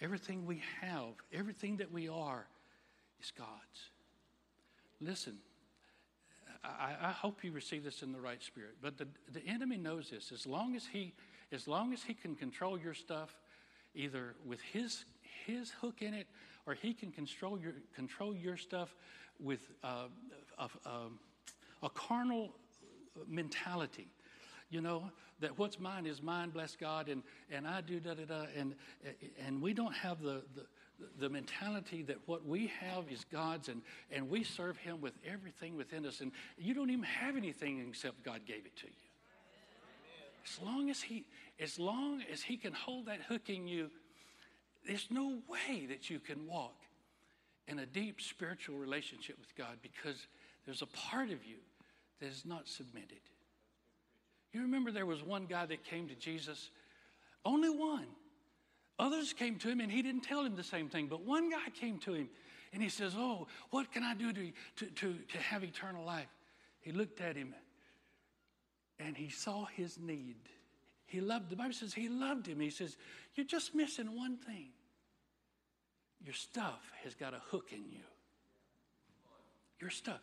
[0.00, 2.46] everything we have, everything that we are,
[3.20, 3.90] is God's.
[5.00, 5.38] Listen,
[6.64, 8.76] I, I, hope you receive this in the right spirit.
[8.80, 10.30] But the, the enemy knows this.
[10.32, 11.12] As long as he,
[11.50, 13.36] as long as he can control your stuff,
[13.94, 15.04] either with his
[15.46, 16.28] his hook in it,
[16.66, 18.94] or he can control your, control your stuff
[19.40, 20.06] with uh,
[20.58, 21.18] a, a, um,
[21.82, 22.52] a carnal
[23.28, 24.08] mentality
[24.72, 28.24] you know, that what's mine is mine, bless God, and, and I do da da
[28.24, 28.46] da.
[28.56, 28.74] And,
[29.46, 30.64] and we don't have the, the,
[31.18, 35.76] the mentality that what we have is God's and, and we serve Him with everything
[35.76, 36.22] within us.
[36.22, 38.92] And you don't even have anything except God gave it to you.
[40.44, 41.26] As long as He,
[41.60, 43.90] as long as He can hold that hook in you,
[44.86, 46.76] there's no way that you can walk
[47.68, 50.26] in a deep spiritual relationship with God because
[50.64, 51.56] there's a part of you
[52.20, 53.20] that is not submitted.
[54.52, 56.70] You remember there was one guy that came to Jesus,
[57.44, 58.06] only one.
[58.98, 61.70] Others came to him and he didn't tell him the same thing, but one guy
[61.74, 62.28] came to him
[62.72, 66.28] and he says, Oh, what can I do to, to, to, to have eternal life?
[66.80, 67.54] He looked at him
[68.98, 70.36] and he saw his need.
[71.06, 72.60] He loved, the Bible says he loved him.
[72.60, 72.96] He says,
[73.34, 74.68] You're just missing one thing.
[76.24, 78.04] Your stuff has got a hook in you.
[79.80, 80.20] Your stuff.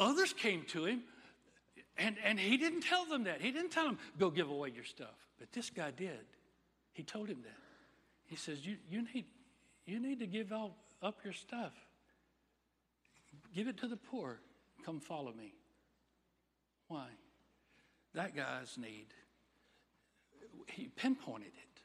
[0.00, 1.02] Others came to him.
[1.96, 3.40] And, and he didn't tell them that.
[3.40, 5.14] He didn't tell them, go give away your stuff.
[5.38, 6.24] But this guy did.
[6.92, 7.58] He told him that.
[8.26, 9.26] He says, you, you, need,
[9.86, 11.72] you need to give all, up your stuff.
[13.54, 14.40] Give it to the poor.
[14.84, 15.54] Come follow me.
[16.88, 17.06] Why?
[18.14, 19.06] That guy's need,
[20.68, 21.80] he pinpointed it.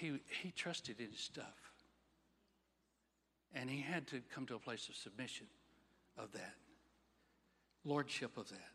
[0.00, 1.63] He, he trusted in his stuff.
[3.54, 5.46] And he had to come to a place of submission
[6.18, 6.54] of that,
[7.84, 8.70] lordship of that.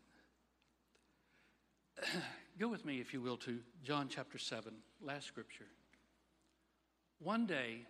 [2.58, 4.72] Go with me, if you will, to John chapter 7,
[5.02, 5.66] last scripture.
[7.18, 7.82] One day,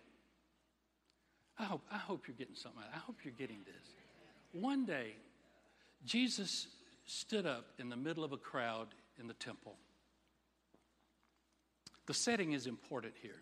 [1.57, 2.81] I hope, I hope you're getting something.
[2.93, 3.93] I hope you're getting this.
[4.51, 5.15] One day,
[6.05, 6.67] Jesus
[7.05, 8.87] stood up in the middle of a crowd
[9.19, 9.75] in the temple.
[12.07, 13.41] The setting is important here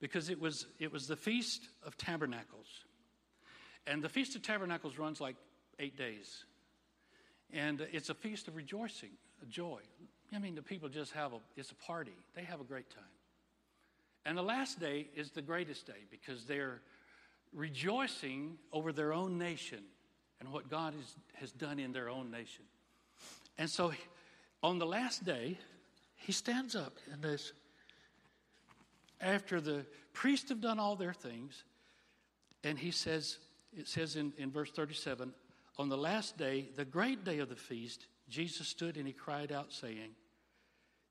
[0.00, 2.66] because it was, it was the Feast of Tabernacles.
[3.86, 5.36] And the Feast of Tabernacles runs like
[5.78, 6.44] eight days.
[7.52, 9.10] And it's a feast of rejoicing,
[9.48, 9.80] joy.
[10.34, 12.16] I mean, the people just have a, it's a party.
[12.34, 13.04] They have a great time.
[14.26, 16.80] And the last day is the greatest day because they're
[17.52, 19.80] rejoicing over their own nation
[20.40, 22.64] and what God is, has done in their own nation.
[23.58, 23.92] And so
[24.62, 25.58] on the last day,
[26.16, 27.52] he stands up and this
[29.24, 31.64] after the priests have done all their things,
[32.62, 33.38] and he says,
[33.76, 35.32] it says in, in verse 37,
[35.78, 39.50] on the last day, the great day of the feast, Jesus stood and he cried
[39.50, 40.10] out, saying,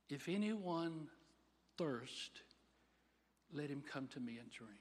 [0.09, 1.07] If anyone
[1.77, 2.43] thirst,
[3.51, 4.79] let him come to me and drink.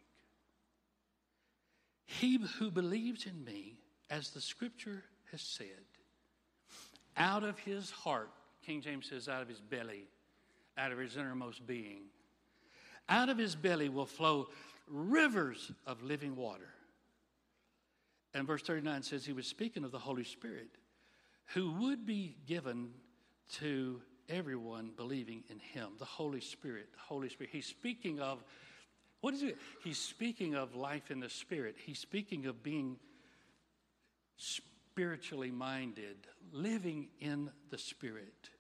[2.04, 3.78] He who believes in me,
[4.10, 5.66] as the scripture has said,
[7.16, 8.30] out of his heart,
[8.64, 10.06] King James says, out of his belly,
[10.78, 12.04] out of his innermost being,
[13.12, 14.48] out of his belly will flow
[14.88, 16.68] rivers of living water.
[18.34, 20.68] And verse 39 says he was speaking of the Holy Spirit,
[21.54, 22.90] who would be given
[23.58, 24.00] to
[24.30, 25.90] everyone believing in him.
[25.98, 27.50] The Holy Spirit, the Holy Spirit.
[27.52, 28.42] He's speaking of
[29.20, 29.58] what is it?
[29.84, 31.76] He's speaking of life in the Spirit.
[31.78, 32.96] He's speaking of being
[34.36, 36.16] spiritually minded,
[36.50, 38.50] living in the Spirit.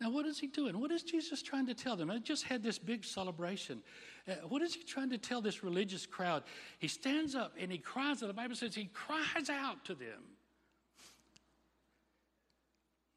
[0.00, 0.78] Now, what is he doing?
[0.78, 2.10] What is Jesus trying to tell them?
[2.10, 3.82] I just had this big celebration.
[4.28, 6.44] Uh, what is he trying to tell this religious crowd?
[6.78, 8.28] He stands up and he cries out.
[8.28, 10.22] The Bible says he cries out to them.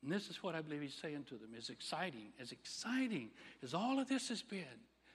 [0.01, 1.49] And this is what I believe he's saying to them.
[1.55, 3.29] As exciting, as exciting
[3.61, 4.65] as all of this has been,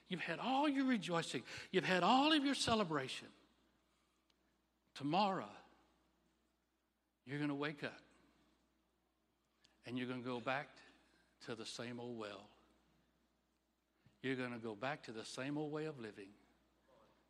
[0.09, 3.27] You've had all your rejoicing, you've had all of your celebration.
[4.95, 5.49] Tomorrow,
[7.25, 7.99] you're going to wake up
[9.85, 10.81] and you're going to go back to
[11.45, 12.49] the same old well.
[14.21, 16.29] You're going to go back to the same old way of living,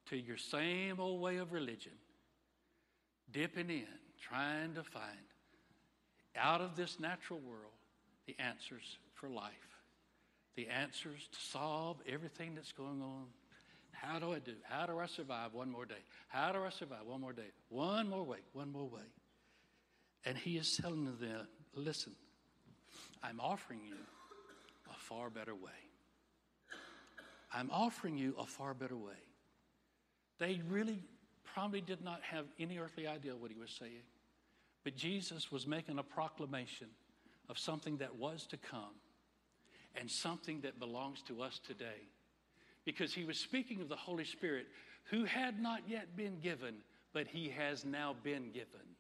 [0.08, 1.94] to your same old way of religion,
[3.32, 3.86] dipping in,
[4.22, 5.04] trying to find
[6.36, 7.74] out of this natural world
[8.26, 9.78] the answers for life
[10.58, 13.28] the answers to solve everything that's going on.
[13.92, 14.54] How do I do?
[14.64, 16.04] How do I survive one more day?
[16.28, 17.52] How do I survive one more day?
[17.70, 19.08] One more way, one more way.
[20.26, 22.14] And he is telling them, listen,
[23.24, 23.96] I'm offering you
[24.90, 25.72] a far better way.
[27.54, 29.14] I'm offering you a far better way.
[30.40, 31.02] They really
[31.44, 34.04] probably did not have any earthly idea what he was saying.
[34.84, 36.88] But Jesus was making a proclamation
[37.50, 38.94] of something that was to come
[39.96, 42.08] and something that belongs to us today.
[42.86, 44.68] Because he was speaking of the Holy Spirit
[45.10, 46.76] who had not yet been given,
[47.14, 48.97] but he has now been given.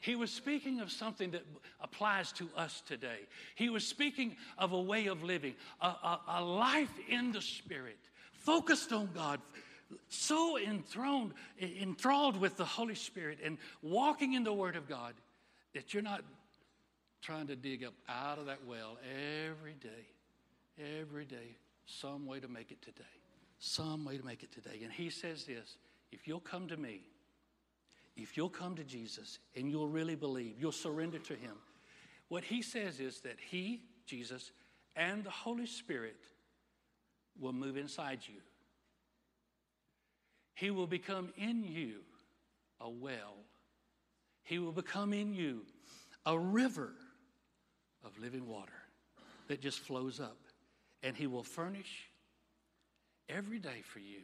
[0.00, 1.42] He was speaking of something that
[1.80, 3.20] applies to us today.
[3.54, 7.98] He was speaking of a way of living, a, a, a life in the Spirit,
[8.32, 9.40] focused on God,
[10.08, 15.14] so enthroned, enthralled with the Holy Spirit and walking in the Word of God
[15.74, 16.22] that you're not
[17.20, 18.98] trying to dig up out of that well
[19.46, 20.06] every day
[21.00, 23.02] every day, some way to make it today.
[23.58, 24.80] Some way to make it today.
[24.82, 25.76] And he says this
[26.12, 27.02] if you'll come to me,
[28.20, 31.56] if you'll come to Jesus and you'll really believe, you'll surrender to him,
[32.28, 34.52] what he says is that he, Jesus,
[34.96, 36.16] and the Holy Spirit
[37.38, 38.40] will move inside you.
[40.54, 42.00] He will become in you
[42.80, 43.36] a well.
[44.42, 45.62] He will become in you
[46.26, 46.92] a river
[48.04, 48.72] of living water
[49.48, 50.36] that just flows up.
[51.02, 52.10] And He will furnish
[53.28, 54.20] every day for you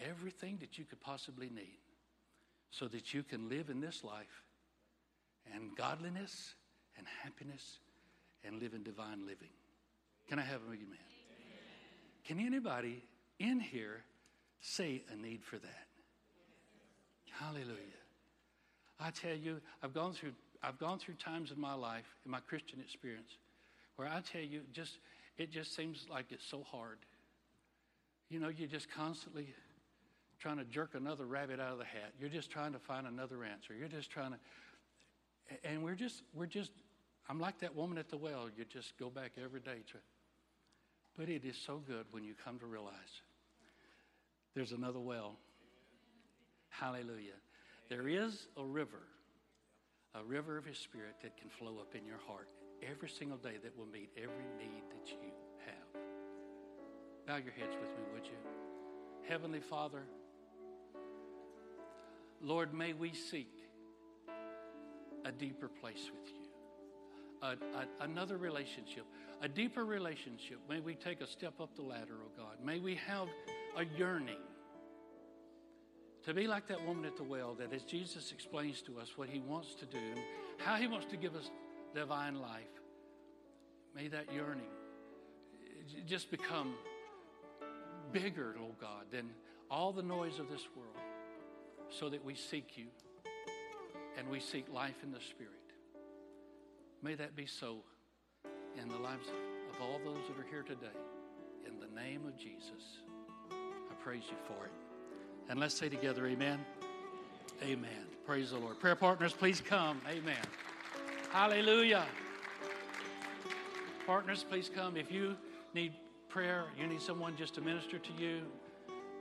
[0.00, 1.78] everything that you could possibly need
[2.70, 4.42] so that you can live in this life
[5.54, 6.54] and godliness
[6.96, 7.78] and happiness
[8.44, 9.48] and live in divine living.
[10.28, 10.78] Can I have a amen?
[10.80, 10.98] amen?
[12.24, 13.02] Can anybody
[13.38, 14.04] in here
[14.60, 15.86] say a need for that?
[17.30, 17.76] Hallelujah.
[19.00, 22.40] I tell you, I've gone through, I've gone through times in my life, in my
[22.40, 23.30] Christian experience,
[23.96, 24.98] where I tell you, just
[25.38, 26.98] it just seems like it's so hard.
[28.28, 29.54] You know, you're just constantly
[30.40, 32.12] trying to jerk another rabbit out of the hat.
[32.20, 33.74] You're just trying to find another answer.
[33.74, 34.38] You're just trying to,
[35.64, 36.70] and we're just, we're just,
[37.28, 38.48] I'm like that woman at the well.
[38.56, 39.98] You just go back every day to,
[41.16, 43.22] but it is so good when you come to realize
[44.54, 45.36] there's another well.
[46.68, 47.38] Hallelujah.
[47.88, 49.02] There is a river,
[50.14, 52.48] a river of His Spirit that can flow up in your heart
[52.88, 55.32] every single day that will meet every need that you
[55.66, 56.02] have.
[57.26, 58.36] Bow your heads with me, would you?
[59.28, 60.04] Heavenly Father,
[62.42, 63.52] Lord, may we seek
[65.24, 66.38] a deeper place with you,
[67.42, 69.04] a, a, another relationship,
[69.42, 70.58] a deeper relationship.
[70.68, 72.64] May we take a step up the ladder, oh God.
[72.64, 73.28] May we have
[73.76, 74.36] a yearning
[76.24, 79.28] to be like that woman at the well, that as Jesus explains to us what
[79.28, 80.20] he wants to do and
[80.58, 81.50] how he wants to give us
[81.94, 82.62] divine life,
[83.96, 84.66] may that yearning
[86.06, 86.74] just become
[88.12, 89.30] bigger, oh God, than
[89.70, 91.07] all the noise of this world
[91.90, 92.86] so that we seek you
[94.18, 95.52] and we seek life in the Spirit.
[97.02, 97.78] May that be so
[98.80, 99.34] in the lives of,
[99.80, 100.86] all those that are here today.
[101.64, 102.98] In the name of Jesus,
[103.52, 104.72] I praise you for it.
[105.48, 106.58] And let's say together, Amen.
[107.62, 108.06] Amen.
[108.26, 108.80] Praise the Lord.
[108.80, 110.00] Prayer partners, please come.
[110.08, 110.36] Amen.
[111.30, 112.06] Hallelujah.
[114.04, 114.96] Partners, please come.
[114.96, 115.36] If you
[115.74, 115.92] need
[116.28, 118.42] prayer, you need someone just to minister to you,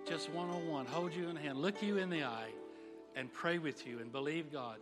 [0.08, 2.50] just one on one, hold you in the hand, look you in the eye,
[3.18, 4.78] and pray with you and believe God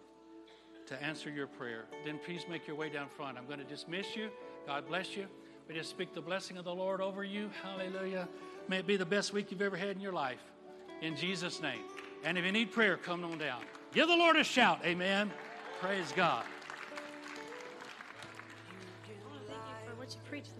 [0.88, 3.38] to answer your prayer, then please make your way down front.
[3.38, 4.30] I'm going to dismiss you.
[4.68, 5.26] God bless you.
[5.68, 7.50] We just speak the blessing of the Lord over you.
[7.64, 8.28] Hallelujah.
[8.68, 10.44] May it be the best week you've ever had in your life.
[11.02, 11.82] In Jesus' name.
[12.24, 13.62] And if you need prayer, come on down.
[13.94, 14.80] Give the Lord a shout.
[14.84, 15.32] Amen.
[15.80, 16.44] Praise God.
[19.06, 20.56] Thank you for what you preached